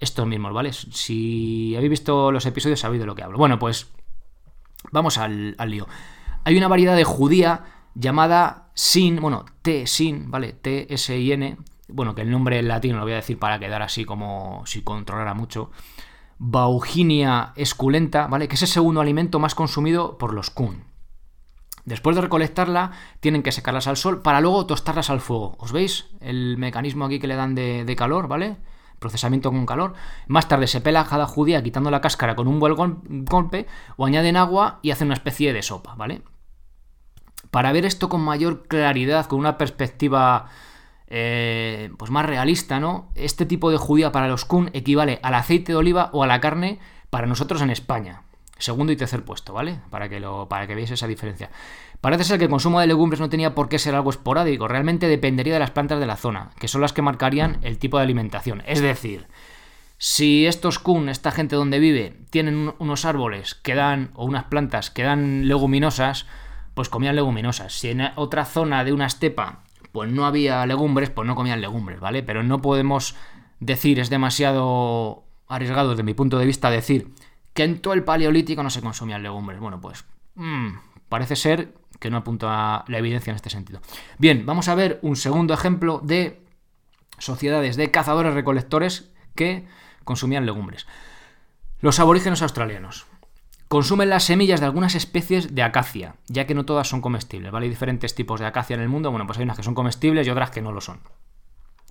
estos 0.01 0.27
mismos, 0.27 0.53
¿vale? 0.53 0.73
Si 0.73 1.75
habéis 1.77 1.91
visto 1.91 2.31
los 2.33 2.45
episodios 2.47 2.81
sabéis 2.81 3.01
de 3.01 3.07
lo 3.07 3.15
que 3.15 3.23
hablo. 3.23 3.39
Bueno, 3.39 3.59
pues 3.59 3.89
vamos 4.93 5.19
al, 5.19 5.57
lío. 5.67 5.87
Hay 6.45 6.57
una 6.57 6.69
variedad 6.69 6.97
de 6.97 7.05
judía 7.05 7.65
llamada 7.95 8.71
Sin, 8.75 9.21
bueno, 9.21 9.47
T-Sin, 9.63 10.31
¿vale? 10.31 10.53
T-S-I-N, 10.53 11.57
bueno, 11.89 12.15
que 12.15 12.23
el 12.23 12.31
nombre 12.31 12.59
en 12.59 12.69
latín 12.69 12.97
lo 12.97 13.03
voy 13.03 13.13
a 13.13 13.17
decir 13.17 13.39
para 13.39 13.59
quedar 13.59 13.83
así 13.83 14.05
como 14.05 14.63
si 14.67 14.83
controlara 14.83 15.35
mucho. 15.35 15.71
Bauginia 16.38 17.53
esculenta, 17.57 18.27
¿vale? 18.27 18.49
Que 18.49 18.57
es 18.57 18.62
el 18.62 18.68
segundo 18.68 19.01
alimento 19.01 19.38
más 19.38 19.55
consumido 19.55 20.18
por 20.18 20.35
los 20.35 20.51
kun. 20.51 20.85
Después 21.87 22.16
de 22.16 22.22
recolectarla, 22.22 22.90
tienen 23.20 23.44
que 23.44 23.53
secarlas 23.53 23.87
al 23.87 23.96
sol 23.96 24.20
para 24.20 24.40
luego 24.40 24.66
tostarlas 24.66 25.09
al 25.09 25.20
fuego. 25.20 25.57
¿Os 25.59 25.70
veis 25.70 26.09
el 26.20 26.57
mecanismo 26.59 27.05
aquí 27.05 27.20
que 27.20 27.29
le 27.29 27.37
dan 27.37 27.55
de, 27.55 27.94
calor, 27.96 28.27
¿vale? 28.27 28.57
Procesamiento 28.99 29.53
con 29.53 29.66
calor. 29.66 29.94
Más 30.27 30.49
tarde 30.49 30.66
se 30.66 30.81
pela 30.81 31.07
cada 31.07 31.27
judía 31.27 31.62
quitando 31.62 31.90
la 31.90 32.01
cáscara 32.01 32.35
con 32.35 32.49
un 32.49 32.59
buen 32.59 32.75
golpe 33.25 33.68
o 33.96 34.05
añaden 34.05 34.37
agua 34.37 34.81
y 34.83 34.90
hacen 34.90 35.07
una 35.07 35.14
especie 35.14 35.53
de 35.53 35.62
sopa, 35.62 35.94
¿vale? 35.94 36.22
Para 37.53 37.70
ver 37.70 37.87
esto 37.87 38.09
con 38.09 38.20
mayor 38.20 38.66
claridad, 38.66 39.27
con 39.27 39.38
una 39.38 39.57
perspectiva 39.57 40.49
eh, 41.09 41.90
pues 41.99 42.11
más 42.11 42.27
realista, 42.27 42.81
¿no? 42.81 43.11
Este 43.14 43.47
tipo 43.47 43.71
de 43.71 43.77
judía 43.77 44.12
para 44.12 44.29
los 44.29 44.45
kun 44.45 44.71
equivale 44.73 45.21
al 45.23 45.35
aceite 45.35 45.73
de 45.73 45.77
oliva 45.77 46.11
o 46.12 46.23
a 46.23 46.27
la 46.27 46.40
carne 46.40 46.79
para 47.11 47.27
nosotros 47.27 47.62
en 47.62 47.71
España. 47.71 48.23
Segundo 48.59 48.92
y 48.92 48.97
tercer 48.97 49.23
puesto, 49.23 49.53
¿vale? 49.53 49.81
Para 49.90 50.09
que, 50.09 50.19
lo, 50.19 50.49
para 50.49 50.66
que 50.66 50.75
veáis 50.75 50.90
esa 50.90 51.07
diferencia. 51.07 51.51
Parece 52.01 52.25
ser 52.25 52.38
que 52.38 52.45
el 52.45 52.51
consumo 52.51 52.81
de 52.81 52.87
legumbres 52.87 53.21
no 53.21 53.29
tenía 53.29 53.55
por 53.55 53.69
qué 53.69 53.79
ser 53.79 53.95
algo 53.95 54.11
esporádico, 54.11 54.66
realmente 54.66 55.09
dependería 55.09 55.55
de 55.55 55.61
las 55.61 55.73
plantas 55.73 56.01
de 56.01 56.07
la 56.07 56.16
zona, 56.16 56.51
que 56.59 56.69
son 56.69 56.81
las 56.81 56.92
que 56.92 57.03
marcarían 57.03 57.59
el 57.62 57.79
tipo 57.79 57.99
de 57.99 58.05
alimentación. 58.05 58.62
Es 58.66 58.81
decir, 58.81 59.27
si 59.99 60.47
estos 60.47 60.79
kun, 60.79 61.09
esta 61.09 61.31
gente 61.31 61.57
donde 61.57 61.79
vive, 61.79 62.16
tienen 62.31 62.75
unos 62.79 63.05
árboles 63.05 63.55
que 63.55 63.75
dan, 63.75 64.11
o 64.14 64.25
unas 64.25 64.45
plantas 64.45 64.90
que 64.90 65.03
dan 65.03 65.49
leguminosas, 65.49 66.27
pues 66.75 66.88
comían 66.88 67.16
leguminosas. 67.16 67.73
Si 67.73 67.90
en 67.90 68.03
otra 68.16 68.45
zona 68.45 68.85
de 68.85 68.92
una 68.92 69.07
estepa, 69.07 69.64
pues 69.97 70.13
no 70.13 70.27
había 70.27 70.67
legumbres, 70.67 71.09
pues 71.09 71.27
no 71.27 71.35
comían 71.35 71.63
legumbres, 71.63 72.01
¿vale? 72.01 72.23
Pero 72.23 72.43
no 72.43 72.61
podemos 72.61 73.17
decir, 73.61 73.99
es 73.99 74.11
demasiado 74.11 75.25
arriesgado 75.49 75.89
desde 75.89 76.03
mi 76.03 76.13
punto 76.13 76.37
de 76.37 76.45
vista 76.45 76.69
decir 76.69 77.15
que 77.55 77.65
en 77.65 77.81
todo 77.81 77.95
el 77.95 78.05
paleolítico 78.05 78.63
no 78.63 78.69
se 78.69 78.83
consumían 78.83 79.23
legumbres. 79.23 79.59
Bueno, 79.59 79.81
pues 79.81 80.05
mm, 80.35 80.69
parece 81.09 81.35
ser 81.35 81.73
que 81.99 82.11
no 82.11 82.19
apunta 82.19 82.85
la 82.89 82.99
evidencia 82.99 83.31
en 83.31 83.37
este 83.37 83.49
sentido. 83.49 83.81
Bien, 84.19 84.45
vamos 84.45 84.69
a 84.69 84.75
ver 84.75 84.99
un 85.01 85.17
segundo 85.17 85.55
ejemplo 85.55 86.03
de 86.05 86.43
sociedades 87.17 87.77
de 87.77 87.91
cazadores 87.91 88.35
recolectores 88.35 89.11
que 89.35 89.67
consumían 90.05 90.45
legumbres. 90.45 90.87
Los 91.81 92.01
aborígenes 92.01 92.43
australianos. 92.43 93.07
Consumen 93.68 94.11
las 94.11 94.24
semillas 94.24 94.61
de 94.61 94.66
algunas 94.66 94.94
especies 94.94 95.55
de 95.55 95.62
acacia, 95.62 96.14
ya 96.29 96.46
que 96.46 96.55
no 96.55 96.64
todas 96.64 96.88
son 96.88 97.00
comestibles, 97.00 97.50
¿vale? 97.50 97.64
Hay 97.64 97.70
diferentes 97.70 98.14
tipos 98.14 98.38
de 98.38 98.46
acacia 98.46 98.74
en 98.74 98.81
el 98.81 98.88
mundo, 98.88 99.11
bueno, 99.11 99.26
pues 99.26 99.38
hay 99.38 99.44
unas 99.44 99.57
que 99.57 99.64
son 99.64 99.74
comestibles 99.74 100.26
y 100.26 100.31
otras 100.31 100.50
que 100.50 100.62
no 100.62 100.70
lo 100.70 100.81
son. 100.81 101.00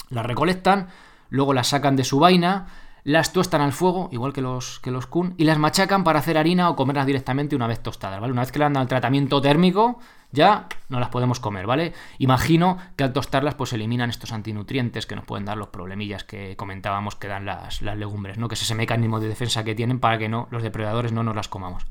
Las 0.10 0.26
recolectan, 0.26 0.88
luego 1.30 1.54
las 1.54 1.68
sacan 1.68 1.98
de 1.98 2.06
su 2.06 2.20
vaina, 2.20 2.68
las 3.04 3.34
tuestan 3.34 3.62
al 3.62 3.74
fuego, 3.74 4.10
igual 4.14 4.32
que 4.32 4.42
los, 4.42 4.80
que 4.80 4.90
los 4.90 5.06
kun, 5.06 5.36
y 5.38 5.44
las 5.44 5.60
machacan 5.60 6.06
para 6.06 6.20
hacer 6.20 6.38
harina 6.38 6.70
o 6.70 6.76
comerlas 6.78 7.06
directamente 7.06 7.56
una 7.58 7.68
vez 7.68 7.84
tostadas. 7.84 8.22
Una 8.22 8.42
vez 8.42 8.52
que 8.52 8.60
le 8.60 8.66
han 8.66 8.74
dado 8.74 8.84
el 8.84 8.90
tratamiento 8.90 9.42
térmico, 9.42 10.00
ya 10.36 10.68
no 10.90 11.00
las 11.00 11.10
podemos 11.10 11.40
comer, 11.40 11.66
¿vale? 11.66 11.94
Imagino 12.20 12.78
que 12.96 13.04
al 13.04 13.14
tostarlas 13.14 13.56
pues 13.56 13.74
eliminan 13.74 14.10
estos 14.10 14.32
antinutrientes 14.32 15.08
que 15.08 15.16
nos 15.16 15.26
pueden 15.26 15.46
dar 15.46 15.58
los 15.58 15.70
problemillas 15.70 16.24
que 16.24 16.56
comentábamos 16.56 17.16
que 17.16 17.28
dan 17.28 17.46
las, 17.46 17.82
legumbres, 17.82 18.38
¿no? 18.38 18.48
Que 18.48 18.54
es 18.54 18.62
ese 18.62 18.76
mecanismo 18.76 19.20
de 19.20 19.28
defensa 19.28 19.64
que 19.64 19.74
tienen 19.74 20.00
para 20.00 20.18
que 20.18 20.30
no 20.30 20.48
los 20.52 20.62
depredadores 20.62 21.12
no 21.12 21.24
nos 21.24 21.36
las 21.36 21.48
comamos. 21.48 21.88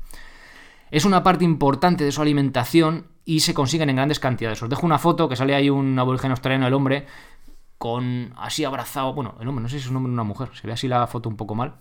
Es 0.91 1.03
una 1.03 1.23
parte 1.23 1.43
importante 1.43 2.05
de 2.05 2.11
su 2.11 2.21
alimentación 2.21 3.07
y 3.25 3.41
se 3.41 3.53
consiguen 3.53 3.89
en 3.89 3.97
grandes 3.97 4.19
cantidades. 4.19 4.61
Os 4.61 4.69
dejo 4.69 4.85
una 4.85 4.99
foto 4.99 5.27
que 5.27 5.35
sale 5.35 5.55
ahí 5.55 5.69
un 5.69 5.97
aborigen 5.97 6.31
australiano, 6.31 6.67
el 6.67 6.73
hombre, 6.73 7.07
con 7.77 8.33
así 8.37 8.63
abrazado, 8.63 9.13
bueno, 9.13 9.35
el 9.39 9.47
hombre, 9.47 9.63
no 9.63 9.69
sé 9.69 9.79
si 9.79 9.85
es 9.85 9.89
un 9.89 9.97
hombre 9.97 10.11
o 10.11 10.13
una 10.13 10.23
mujer, 10.23 10.49
se 10.53 10.65
ve 10.67 10.73
así 10.73 10.87
la 10.87 11.05
foto 11.07 11.27
un 11.27 11.35
poco 11.35 11.55
mal. 11.55 11.75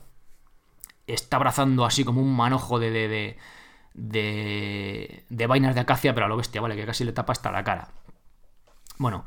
Está 1.06 1.36
abrazando 1.36 1.84
así 1.84 2.02
como 2.02 2.22
un 2.22 2.34
manojo 2.34 2.78
de, 2.78 2.90
de, 2.90 3.36
de, 3.94 5.24
vainas 5.48 5.74
de 5.74 5.80
acacia, 5.80 6.14
pero 6.14 6.26
a 6.26 6.28
lo 6.28 6.36
bestia, 6.36 6.60
¿vale? 6.60 6.76
Que 6.76 6.84
casi 6.84 7.04
le 7.04 7.12
tapa 7.12 7.32
hasta 7.32 7.50
la 7.50 7.64
cara. 7.64 7.88
Bueno, 8.98 9.24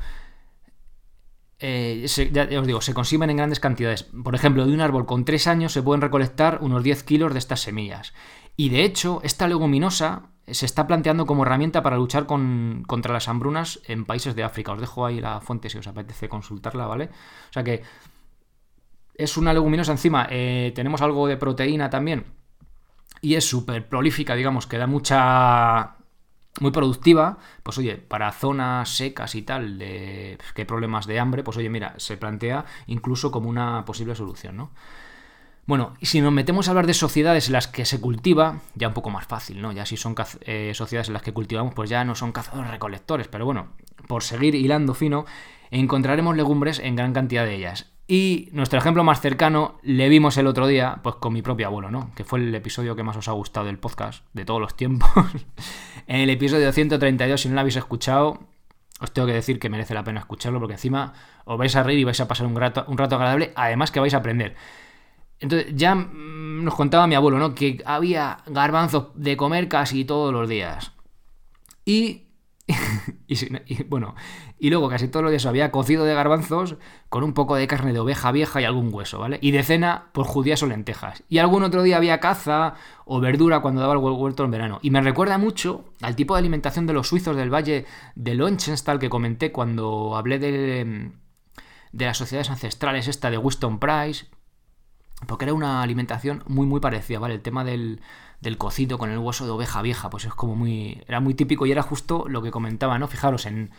eh, 1.59 2.05
ya, 2.31 2.59
os 2.59 2.67
digo, 2.67 2.81
se 2.81 2.93
consumen 2.93 3.29
en 3.29 3.37
grandes 3.37 3.59
cantidades. 3.59 4.03
Por 4.03 4.35
ejemplo, 4.35 4.65
de 4.65 4.73
un 4.73 4.81
árbol 4.81 5.05
con 5.05 5.25
3 5.25 5.47
años 5.47 5.71
se 5.71 5.81
pueden 5.81 6.01
recolectar 6.01 6.59
unos 6.61 6.83
10 6.83 7.03
kilos 7.03 7.33
de 7.33 7.39
estas 7.39 7.61
semillas. 7.61 8.13
Y 8.55 8.69
de 8.69 8.83
hecho, 8.83 9.21
esta 9.23 9.47
leguminosa 9.47 10.29
se 10.47 10.65
está 10.65 10.87
planteando 10.87 11.25
como 11.25 11.43
herramienta 11.43 11.83
para 11.83 11.97
luchar 11.97 12.25
contra 12.25 13.13
las 13.13 13.27
hambrunas 13.27 13.81
en 13.85 14.05
países 14.05 14.35
de 14.35 14.43
África. 14.43 14.71
Os 14.71 14.79
dejo 14.79 15.05
ahí 15.05 15.19
la 15.19 15.41
fuente 15.41 15.69
si 15.69 15.77
os 15.77 15.87
apetece 15.87 16.29
consultarla, 16.29 16.87
¿vale? 16.87 17.09
O 17.49 17.53
sea 17.53 17.63
que 17.63 17.83
es 19.15 19.37
una 19.37 19.53
leguminosa 19.53 19.91
encima. 19.91 20.27
Eh, 20.29 20.71
tenemos 20.75 21.01
algo 21.01 21.27
de 21.27 21.37
proteína 21.37 21.89
también. 21.89 22.25
Y 23.21 23.35
es 23.35 23.47
súper 23.47 23.87
prolífica, 23.87 24.35
digamos, 24.35 24.67
que 24.67 24.77
da 24.77 24.87
mucha... 24.87 25.95
Muy 26.59 26.71
productiva, 26.71 27.37
pues 27.61 27.77
oye, 27.77 27.97
para 27.97 28.31
zonas 28.31 28.89
secas 28.89 29.35
y 29.35 29.43
tal, 29.43 29.77
de 29.77 30.39
que 30.55 30.65
problemas 30.65 31.05
de 31.05 31.19
hambre, 31.19 31.43
pues 31.43 31.55
oye, 31.57 31.69
mira, 31.69 31.93
se 31.97 32.17
plantea 32.17 32.65
incluso 32.87 33.29
como 33.29 33.47
una 33.47 33.85
posible 33.85 34.15
solución, 34.15 34.57
¿no? 34.57 34.71
Bueno, 35.67 35.93
y 35.99 36.05
si 36.07 36.19
nos 36.19 36.33
metemos 36.33 36.67
a 36.67 36.71
hablar 36.71 36.87
de 36.87 36.95
sociedades 36.95 37.47
en 37.47 37.53
las 37.53 37.67
que 37.67 37.85
se 37.85 37.99
cultiva, 38.01 38.61
ya 38.73 38.87
un 38.87 38.95
poco 38.95 39.11
más 39.11 39.27
fácil, 39.27 39.61
¿no? 39.61 39.71
Ya 39.71 39.85
si 39.85 39.97
son 39.97 40.15
eh, 40.45 40.71
sociedades 40.73 41.09
en 41.09 41.13
las 41.13 41.21
que 41.21 41.33
cultivamos, 41.33 41.75
pues 41.75 41.89
ya 41.89 42.03
no 42.05 42.15
son 42.15 42.31
cazadores 42.31 42.71
recolectores, 42.71 43.27
pero 43.27 43.45
bueno, 43.45 43.73
por 44.07 44.23
seguir 44.23 44.55
hilando 44.55 44.93
fino, 44.93 45.25
encontraremos 45.69 46.35
legumbres 46.35 46.79
en 46.79 46.95
gran 46.95 47.13
cantidad 47.13 47.45
de 47.45 47.53
ellas. 47.53 47.91
Y 48.07 48.47
nuestro 48.53 48.79
ejemplo 48.79 49.03
más 49.03 49.19
cercano 49.19 49.79
le 49.83 50.07
vimos 50.07 50.37
el 50.37 50.47
otro 50.47 50.65
día, 50.65 50.99
pues 51.03 51.15
con 51.15 51.33
mi 51.33 51.41
propio 51.41 51.67
abuelo, 51.67 51.91
¿no? 51.91 52.11
Que 52.15 52.23
fue 52.23 52.39
el 52.39 52.55
episodio 52.55 52.95
que 52.95 53.03
más 53.03 53.17
os 53.17 53.27
ha 53.27 53.33
gustado 53.33 53.65
del 53.65 53.79
podcast 53.79 54.23
de 54.33 54.45
todos 54.45 54.61
los 54.61 54.77
tiempos. 54.77 55.09
en 56.07 56.21
el 56.21 56.29
episodio 56.29 56.71
132, 56.71 57.41
si 57.41 57.49
no 57.49 57.55
lo 57.55 57.61
habéis 57.61 57.75
escuchado, 57.75 58.39
os 59.01 59.11
tengo 59.11 59.27
que 59.27 59.33
decir 59.33 59.59
que 59.59 59.69
merece 59.69 59.93
la 59.93 60.05
pena 60.05 60.21
escucharlo, 60.21 60.59
porque 60.59 60.75
encima 60.75 61.13
os 61.43 61.57
vais 61.57 61.75
a 61.75 61.83
reír 61.83 61.99
y 61.99 62.03
vais 62.05 62.19
a 62.21 62.29
pasar 62.29 62.47
un 62.47 62.55
rato, 62.55 62.85
un 62.87 62.97
rato 62.97 63.15
agradable, 63.15 63.51
además 63.55 63.91
que 63.91 63.99
vais 63.99 64.13
a 64.13 64.17
aprender. 64.17 64.55
Entonces, 65.39 65.73
ya 65.75 65.93
mm, 65.93 66.63
nos 66.63 66.75
contaba 66.75 67.07
mi 67.07 67.15
abuelo, 67.15 67.37
¿no? 67.39 67.53
Que 67.55 67.83
había 67.85 68.39
garbanzos 68.47 69.07
de 69.15 69.35
comer 69.35 69.67
casi 69.67 70.05
todos 70.05 70.33
los 70.33 70.47
días. 70.47 70.93
Y, 71.85 72.26
y, 73.27 73.83
bueno, 73.83 74.15
y 74.59 74.69
luego 74.69 74.89
casi 74.89 75.07
todos 75.07 75.23
los 75.23 75.31
días 75.31 75.45
había 75.45 75.71
cocido 75.71 76.03
de 76.03 76.13
garbanzos 76.13 76.75
con 77.09 77.23
un 77.23 77.33
poco 77.33 77.55
de 77.55 77.65
carne 77.65 77.93
de 77.93 77.99
oveja 77.99 78.31
vieja 78.31 78.59
y 78.61 78.65
algún 78.65 78.93
hueso, 78.93 79.19
¿vale? 79.19 79.39
Y 79.41 79.51
de 79.51 79.63
cena, 79.63 80.09
por 80.11 80.25
judías 80.25 80.61
o 80.63 80.67
lentejas. 80.67 81.23
Y 81.29 81.37
algún 81.37 81.63
otro 81.63 81.83
día 81.83 81.97
había 81.97 82.19
caza 82.19 82.73
o 83.05 83.21
verdura 83.21 83.61
cuando 83.61 83.81
daba 83.81 83.93
el 83.93 83.99
huerto 83.99 84.43
en 84.43 84.51
verano. 84.51 84.79
Y 84.81 84.91
me 84.91 85.01
recuerda 85.01 85.37
mucho 85.37 85.85
al 86.01 86.15
tipo 86.15 86.33
de 86.35 86.39
alimentación 86.39 86.87
de 86.87 86.93
los 86.93 87.07
suizos 87.07 87.37
del 87.37 87.53
valle 87.53 87.85
de 88.15 88.35
Lonchenstall 88.35 88.99
que 88.99 89.09
comenté 89.09 89.53
cuando 89.53 90.17
hablé 90.17 90.37
de, 90.39 91.11
de 91.93 92.05
las 92.05 92.17
sociedades 92.17 92.49
ancestrales, 92.49 93.07
esta 93.07 93.31
de 93.31 93.37
Winston 93.37 93.79
Price, 93.79 94.25
porque 95.25 95.45
era 95.45 95.53
una 95.53 95.81
alimentación 95.81 96.43
muy, 96.47 96.67
muy 96.67 96.81
parecida, 96.81 97.19
¿vale? 97.19 97.35
El 97.35 97.41
tema 97.41 97.63
del, 97.63 98.01
del 98.41 98.57
cocido 98.57 98.97
con 98.97 99.09
el 99.09 99.17
hueso 99.17 99.45
de 99.45 99.51
oveja 99.51 99.81
vieja, 99.81 100.09
pues 100.09 100.25
es 100.25 100.33
como 100.33 100.55
muy. 100.55 101.03
Era 101.07 101.19
muy 101.19 101.33
típico 101.33 101.65
y 101.65 101.71
era 101.71 101.81
justo 101.81 102.25
lo 102.27 102.41
que 102.41 102.51
comentaba, 102.51 102.99
¿no? 102.99 103.07
Fijaros, 103.07 103.45
en 103.45 103.71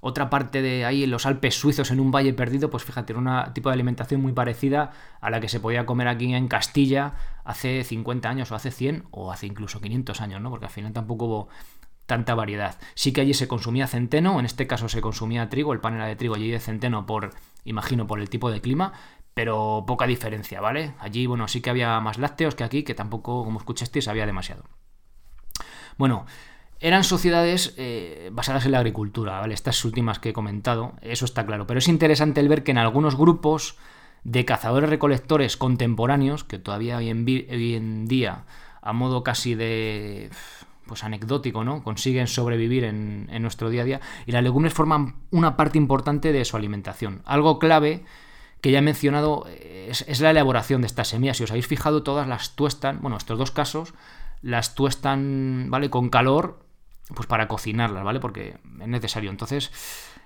otra 0.00 0.30
parte 0.30 0.62
de 0.62 0.84
ahí, 0.86 1.04
en 1.04 1.10
los 1.10 1.26
Alpes 1.26 1.54
suizos, 1.54 1.90
en 1.90 2.00
un 2.00 2.10
valle 2.10 2.32
perdido, 2.32 2.70
pues 2.70 2.84
fíjate, 2.84 3.12
era 3.12 3.20
un 3.20 3.52
tipo 3.52 3.68
de 3.68 3.74
alimentación 3.74 4.22
muy 4.22 4.32
parecida 4.32 4.92
a 5.20 5.30
la 5.30 5.40
que 5.40 5.48
se 5.48 5.60
podía 5.60 5.84
comer 5.84 6.08
aquí 6.08 6.32
en 6.32 6.48
Castilla 6.48 7.14
hace 7.44 7.84
50 7.84 8.28
años, 8.28 8.50
o 8.50 8.54
hace 8.54 8.70
100, 8.70 9.04
o 9.10 9.30
hace 9.30 9.46
incluso 9.46 9.80
500 9.80 10.20
años, 10.22 10.40
¿no? 10.40 10.50
Porque 10.50 10.66
al 10.66 10.72
final 10.72 10.92
tampoco 10.92 11.26
hubo 11.26 11.48
tanta 12.06 12.34
variedad. 12.34 12.78
Sí 12.94 13.12
que 13.12 13.20
allí 13.20 13.34
se 13.34 13.46
consumía 13.46 13.86
centeno, 13.86 14.40
en 14.40 14.46
este 14.46 14.66
caso 14.66 14.88
se 14.88 15.00
consumía 15.00 15.48
trigo, 15.48 15.72
el 15.72 15.80
pan 15.80 15.94
era 15.94 16.06
de 16.06 16.16
trigo 16.16 16.34
allí 16.34 16.50
de 16.50 16.58
centeno 16.58 17.06
por, 17.06 17.30
imagino, 17.64 18.06
por 18.06 18.20
el 18.20 18.30
tipo 18.30 18.50
de 18.50 18.60
clima, 18.60 18.94
pero 19.34 19.84
poca 19.86 20.06
diferencia, 20.06 20.60
¿vale? 20.60 20.94
Allí, 20.98 21.26
bueno, 21.26 21.48
sí 21.48 21.60
que 21.60 21.70
había 21.70 21.98
más 22.00 22.18
lácteos 22.18 22.54
que 22.54 22.64
aquí, 22.64 22.82
que 22.82 22.94
tampoco, 22.94 23.44
como 23.44 23.58
escuchasteis, 23.58 24.08
había 24.08 24.26
demasiado. 24.26 24.64
Bueno, 25.96 26.26
eran 26.80 27.04
sociedades 27.04 27.74
eh, 27.76 28.30
basadas 28.32 28.64
en 28.64 28.72
la 28.72 28.78
agricultura, 28.78 29.38
¿vale? 29.38 29.54
Estas 29.54 29.84
últimas 29.84 30.18
que 30.18 30.30
he 30.30 30.32
comentado, 30.32 30.94
eso 31.02 31.26
está 31.26 31.44
claro. 31.44 31.66
Pero 31.66 31.78
es 31.78 31.88
interesante 31.88 32.40
el 32.40 32.48
ver 32.48 32.64
que 32.64 32.70
en 32.70 32.78
algunos 32.78 33.16
grupos 33.16 33.76
de 34.24 34.44
cazadores-recolectores 34.44 35.56
contemporáneos, 35.56 36.44
que 36.44 36.58
todavía 36.58 36.96
hoy 36.96 37.10
en, 37.10 38.06
día, 38.06 38.44
a 38.82 38.92
modo 38.92 39.22
casi 39.22 39.54
de 39.54 40.30
pues 40.86 41.04
anecdótico, 41.04 41.64
¿no? 41.64 41.84
Consiguen 41.84 42.26
sobrevivir 42.26 42.82
en, 42.84 43.28
en, 43.30 43.42
nuestro 43.42 43.70
día 43.70 43.82
a 43.82 43.84
día 43.84 44.00
y 44.26 44.32
las 44.32 44.42
legumbres 44.42 44.74
forman 44.74 45.16
una 45.30 45.56
parte 45.56 45.78
importante 45.78 46.32
de 46.32 46.44
su 46.44 46.56
alimentación. 46.56 47.22
Algo 47.26 47.60
clave 47.60 48.04
que 48.60 48.70
ya 48.70 48.78
he 48.78 48.82
mencionado 48.82 49.46
es, 49.48 50.20
la 50.20 50.30
elaboración 50.30 50.82
de 50.82 50.86
estas 50.86 51.08
semillas. 51.08 51.36
Si 51.36 51.44
os 51.44 51.50
habéis 51.50 51.66
fijado, 51.66 52.02
todas 52.02 52.28
las 52.28 52.56
tuestan, 52.56 53.00
bueno, 53.00 53.16
estos 53.16 53.38
dos 53.38 53.50
casos, 53.50 53.94
las 54.42 54.74
tuestan, 54.74 55.66
¿vale? 55.68 55.90
Con 55.90 56.08
calor, 56.08 56.60
pues 57.14 57.26
para 57.26 57.48
cocinarlas, 57.48 58.04
¿vale? 58.04 58.20
Porque 58.20 58.58
es 58.80 58.88
necesario. 58.88 59.30
Entonces, 59.30 59.70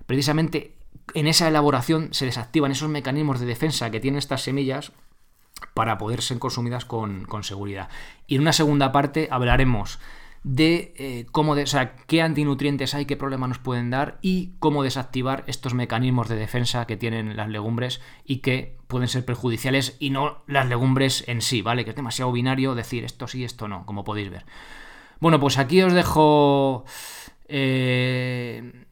precisamente 0.06 0.76
en 1.14 1.26
esa 1.26 1.48
elaboración 1.48 2.08
se 2.12 2.26
desactivan 2.26 2.72
esos 2.72 2.88
mecanismos 2.88 3.40
de 3.40 3.46
defensa 3.46 3.90
que 3.90 4.00
tienen 4.00 4.18
estas 4.18 4.42
semillas 4.42 4.92
para 5.72 5.98
poder 5.98 6.22
ser 6.22 6.38
consumidas 6.38 6.84
con, 6.84 7.24
con 7.24 7.44
seguridad. 7.44 7.88
Y 8.26 8.36
en 8.36 8.42
una 8.42 8.52
segunda 8.52 8.92
parte 8.92 9.28
hablaremos 9.30 9.98
de 10.44 10.92
eh, 10.98 11.26
cómo, 11.32 11.52
o 11.52 11.66
sea, 11.66 11.96
qué 12.06 12.20
antinutrientes 12.20 12.94
hay, 12.94 13.06
qué 13.06 13.16
problemas 13.16 13.48
nos 13.48 13.58
pueden 13.58 13.88
dar 13.88 14.18
y 14.20 14.52
cómo 14.58 14.82
desactivar 14.82 15.42
estos 15.46 15.72
mecanismos 15.72 16.28
de 16.28 16.36
defensa 16.36 16.86
que 16.86 16.98
tienen 16.98 17.34
las 17.34 17.48
legumbres 17.48 18.02
y 18.24 18.36
que 18.36 18.76
pueden 18.86 19.08
ser 19.08 19.24
perjudiciales 19.24 19.96
y 19.98 20.10
no 20.10 20.42
las 20.46 20.68
legumbres 20.68 21.24
en 21.28 21.40
sí, 21.40 21.62
¿vale? 21.62 21.84
Que 21.84 21.90
es 21.90 21.96
demasiado 21.96 22.30
binario 22.30 22.74
decir 22.74 23.04
esto 23.04 23.26
sí, 23.26 23.42
esto 23.42 23.68
no, 23.68 23.86
como 23.86 24.04
podéis 24.04 24.30
ver. 24.30 24.44
Bueno, 25.18 25.40
pues 25.40 25.56
aquí 25.56 25.80
os 25.80 25.94
dejo 25.94 26.84
eh, 27.48 28.84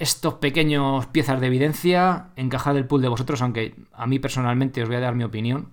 estos 0.00 0.34
pequeños 0.34 1.06
piezas 1.06 1.40
de 1.40 1.46
evidencia, 1.46 2.30
encajad 2.34 2.76
el 2.76 2.86
pool 2.86 3.02
de 3.02 3.08
vosotros, 3.08 3.40
aunque 3.40 3.76
a 3.92 4.08
mí 4.08 4.18
personalmente 4.18 4.82
os 4.82 4.88
voy 4.88 4.96
a 4.96 5.00
dar 5.00 5.14
mi 5.14 5.22
opinión. 5.22 5.70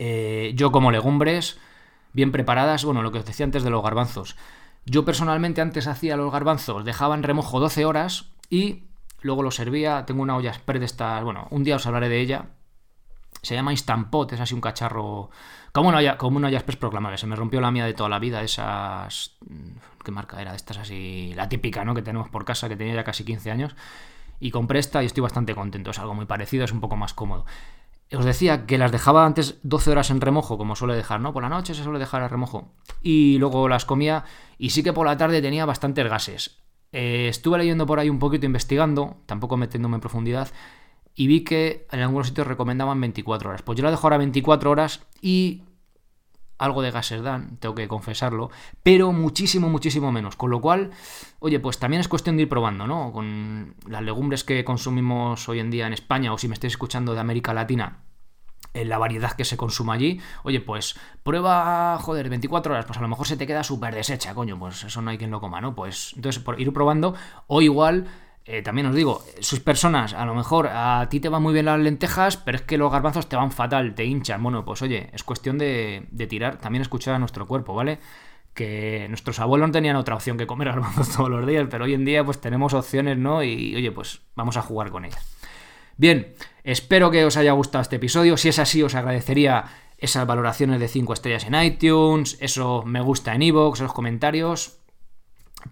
Eh, 0.00 0.52
yo 0.56 0.72
como 0.72 0.90
legumbres 0.90 1.60
bien 2.16 2.32
preparadas. 2.32 2.84
Bueno, 2.84 3.02
lo 3.02 3.12
que 3.12 3.18
os 3.18 3.26
decía 3.26 3.44
antes 3.44 3.62
de 3.62 3.70
los 3.70 3.82
garbanzos. 3.84 4.36
Yo 4.86 5.04
personalmente 5.04 5.60
antes 5.60 5.86
hacía 5.86 6.16
los 6.16 6.32
garbanzos, 6.32 6.84
dejaba 6.84 7.14
en 7.14 7.22
remojo 7.22 7.60
12 7.60 7.84
horas 7.84 8.30
y 8.48 8.84
luego 9.20 9.42
los 9.42 9.54
servía. 9.54 10.06
Tengo 10.06 10.22
una 10.22 10.34
olla 10.36 10.50
express 10.50 10.80
de 10.80 10.86
estas, 10.86 11.22
bueno, 11.22 11.46
un 11.50 11.62
día 11.62 11.76
os 11.76 11.86
hablaré 11.86 12.08
de 12.08 12.20
ella. 12.20 12.46
Se 13.42 13.54
llama 13.54 13.72
Instant 13.72 14.08
Pot, 14.08 14.32
es 14.32 14.40
así 14.40 14.54
un 14.54 14.62
cacharro. 14.62 15.30
Como 15.72 15.90
una 15.90 15.98
olla, 15.98 16.16
como 16.16 16.38
una 16.38 16.48
express 16.48 16.78
proclamable. 16.78 17.18
Se 17.18 17.26
me 17.26 17.36
rompió 17.36 17.60
la 17.60 17.70
mía 17.70 17.84
de 17.84 17.92
toda 17.92 18.08
la 18.08 18.18
vida, 18.18 18.42
esas. 18.42 19.36
¿Qué 20.02 20.10
marca 20.10 20.40
era? 20.40 20.52
De 20.52 20.56
estas 20.56 20.78
así. 20.78 21.34
La 21.36 21.50
típica, 21.50 21.84
¿no? 21.84 21.94
Que 21.94 22.02
tenemos 22.02 22.30
por 22.30 22.46
casa, 22.46 22.68
que 22.68 22.76
tenía 22.76 22.94
ya 22.94 23.04
casi 23.04 23.24
15 23.24 23.50
años. 23.50 23.76
Y 24.40 24.50
compré 24.50 24.78
esta 24.78 25.02
y 25.02 25.06
estoy 25.06 25.20
bastante 25.20 25.54
contento. 25.54 25.90
Es 25.90 25.98
algo 25.98 26.14
muy 26.14 26.24
parecido, 26.24 26.64
es 26.64 26.72
un 26.72 26.80
poco 26.80 26.96
más 26.96 27.12
cómodo. 27.12 27.44
Os 28.14 28.24
decía 28.24 28.66
que 28.66 28.78
las 28.78 28.92
dejaba 28.92 29.26
antes 29.26 29.58
12 29.64 29.90
horas 29.90 30.10
en 30.10 30.20
remojo, 30.20 30.58
como 30.58 30.76
suele 30.76 30.94
dejar, 30.94 31.20
¿no? 31.20 31.32
Por 31.32 31.42
la 31.42 31.48
noche 31.48 31.74
se 31.74 31.82
suele 31.82 31.98
dejar 31.98 32.22
a 32.22 32.28
remojo. 32.28 32.72
Y 33.02 33.38
luego 33.38 33.68
las 33.68 33.84
comía 33.84 34.24
y 34.58 34.70
sí 34.70 34.82
que 34.82 34.92
por 34.92 35.06
la 35.06 35.16
tarde 35.16 35.42
tenía 35.42 35.66
bastantes 35.66 36.08
gases. 36.08 36.58
Eh, 36.92 37.26
estuve 37.28 37.58
leyendo 37.58 37.84
por 37.84 37.98
ahí 37.98 38.08
un 38.08 38.20
poquito, 38.20 38.46
investigando, 38.46 39.16
tampoco 39.26 39.56
metiéndome 39.56 39.96
en 39.96 40.00
profundidad, 40.00 40.48
y 41.14 41.26
vi 41.26 41.42
que 41.42 41.86
en 41.90 42.00
algunos 42.00 42.28
sitios 42.28 42.46
recomendaban 42.46 43.00
24 43.00 43.48
horas. 43.48 43.62
Pues 43.62 43.76
yo 43.76 43.84
la 43.84 43.90
dejo 43.90 44.06
ahora 44.06 44.18
24 44.18 44.70
horas 44.70 45.02
y 45.20 45.62
algo 46.58 46.82
de 46.82 46.90
gases 46.90 47.22
tengo 47.60 47.74
que 47.74 47.88
confesarlo, 47.88 48.50
pero 48.82 49.12
muchísimo, 49.12 49.68
muchísimo 49.68 50.12
menos. 50.12 50.36
Con 50.36 50.50
lo 50.50 50.60
cual, 50.60 50.90
oye, 51.38 51.60
pues 51.60 51.78
también 51.78 52.00
es 52.00 52.08
cuestión 52.08 52.36
de 52.36 52.42
ir 52.42 52.48
probando, 52.48 52.86
¿no? 52.86 53.12
Con 53.12 53.74
las 53.88 54.02
legumbres 54.02 54.44
que 54.44 54.64
consumimos 54.64 55.48
hoy 55.48 55.60
en 55.60 55.70
día 55.70 55.86
en 55.86 55.92
España, 55.92 56.32
o 56.32 56.38
si 56.38 56.48
me 56.48 56.54
estáis 56.54 56.74
escuchando 56.74 57.14
de 57.14 57.20
América 57.20 57.52
Latina, 57.54 58.00
en 58.74 58.88
la 58.88 58.98
variedad 58.98 59.32
que 59.32 59.44
se 59.44 59.56
consuma 59.56 59.94
allí, 59.94 60.20
oye, 60.42 60.60
pues 60.60 60.98
prueba, 61.22 61.98
joder, 61.98 62.28
24 62.28 62.74
horas, 62.74 62.84
pues 62.84 62.98
a 62.98 63.02
lo 63.02 63.08
mejor 63.08 63.26
se 63.26 63.36
te 63.36 63.46
queda 63.46 63.62
súper 63.62 63.94
deshecha, 63.94 64.34
coño, 64.34 64.58
pues 64.58 64.84
eso 64.84 65.00
no 65.00 65.10
hay 65.10 65.18
quien 65.18 65.30
lo 65.30 65.40
coma, 65.40 65.60
¿no? 65.60 65.74
Pues 65.74 66.12
entonces, 66.14 66.42
por 66.42 66.60
ir 66.60 66.72
probando, 66.72 67.14
o 67.46 67.62
igual 67.62 68.06
eh, 68.48 68.62
también 68.62 68.86
os 68.86 68.94
digo, 68.94 69.24
sus 69.40 69.58
personas, 69.58 70.14
a 70.14 70.24
lo 70.24 70.32
mejor 70.32 70.68
a 70.68 71.08
ti 71.10 71.18
te 71.18 71.28
van 71.28 71.42
muy 71.42 71.52
bien 71.52 71.66
las 71.66 71.80
lentejas, 71.80 72.36
pero 72.36 72.56
es 72.56 72.62
que 72.62 72.78
los 72.78 72.92
garbanzos 72.92 73.28
te 73.28 73.34
van 73.34 73.50
fatal, 73.50 73.96
te 73.96 74.04
hinchan. 74.04 74.40
Bueno, 74.40 74.64
pues 74.64 74.82
oye, 74.82 75.10
es 75.12 75.24
cuestión 75.24 75.58
de, 75.58 76.06
tirar, 76.28 76.58
también 76.58 76.82
escuchar 76.82 77.14
a 77.14 77.18
nuestro 77.18 77.48
cuerpo, 77.48 77.74
¿vale? 77.74 77.98
Que 78.54 79.06
nuestros 79.08 79.40
abuelos 79.40 79.68
no 79.68 79.72
tenían 79.72 79.96
otra 79.96 80.14
opción 80.14 80.38
que 80.38 80.46
comer 80.46 80.68
garbanzos 80.72 81.08
todos 81.08 81.28
los 81.28 81.44
días, 81.44 81.66
pero 81.68 81.86
hoy 81.86 81.94
en 81.94 82.04
día 82.04 82.24
pues 82.24 82.40
tenemos 82.40 82.72
opciones, 82.72 83.18
¿no? 83.18 83.42
Y 83.42 83.74
oye, 83.74 83.90
pues 83.90 84.20
vamos 84.36 84.56
a 84.56 84.62
jugar 84.62 84.90
con 84.90 85.04
ellas. 85.04 85.26
Bien, 85.96 86.34
espero 86.62 87.10
que 87.10 87.24
os 87.24 87.36
haya 87.36 87.50
gustado 87.50 87.82
este 87.82 87.96
episodio. 87.96 88.36
Si 88.36 88.48
es 88.48 88.60
así, 88.60 88.80
os 88.80 88.94
agradecería 88.94 89.64
esas 89.98 90.24
valoraciones 90.24 90.78
de 90.78 90.86
5 90.86 91.14
estrellas 91.14 91.46
en 91.46 91.54
iTunes, 91.60 92.36
eso 92.40 92.84
me 92.86 93.00
gusta 93.00 93.34
en 93.34 93.42
iVoox, 93.42 93.80
los 93.80 93.92
comentarios 93.92 94.85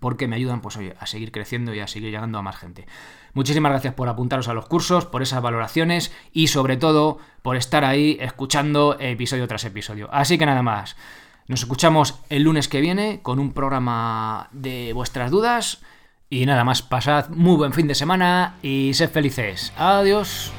porque 0.00 0.28
me 0.28 0.36
ayudan 0.36 0.60
pues, 0.60 0.78
a 0.98 1.06
seguir 1.06 1.32
creciendo 1.32 1.74
y 1.74 1.80
a 1.80 1.86
seguir 1.86 2.10
llegando 2.10 2.38
a 2.38 2.42
más 2.42 2.56
gente. 2.56 2.86
Muchísimas 3.32 3.70
gracias 3.70 3.94
por 3.94 4.08
apuntaros 4.08 4.48
a 4.48 4.54
los 4.54 4.66
cursos, 4.66 5.06
por 5.06 5.22
esas 5.22 5.42
valoraciones 5.42 6.12
y 6.32 6.46
sobre 6.46 6.76
todo 6.76 7.18
por 7.42 7.56
estar 7.56 7.84
ahí 7.84 8.16
escuchando 8.20 8.96
episodio 8.98 9.48
tras 9.48 9.64
episodio. 9.64 10.08
Así 10.12 10.38
que 10.38 10.46
nada 10.46 10.62
más. 10.62 10.96
Nos 11.46 11.60
escuchamos 11.60 12.20
el 12.30 12.42
lunes 12.44 12.68
que 12.68 12.80
viene 12.80 13.20
con 13.22 13.38
un 13.38 13.52
programa 13.52 14.48
de 14.52 14.92
vuestras 14.94 15.30
dudas. 15.30 15.82
Y 16.30 16.46
nada 16.46 16.64
más, 16.64 16.80
pasad 16.80 17.28
muy 17.28 17.56
buen 17.56 17.74
fin 17.74 17.86
de 17.86 17.94
semana 17.94 18.54
y 18.62 18.92
sed 18.94 19.10
felices. 19.10 19.72
Adiós. 19.76 20.52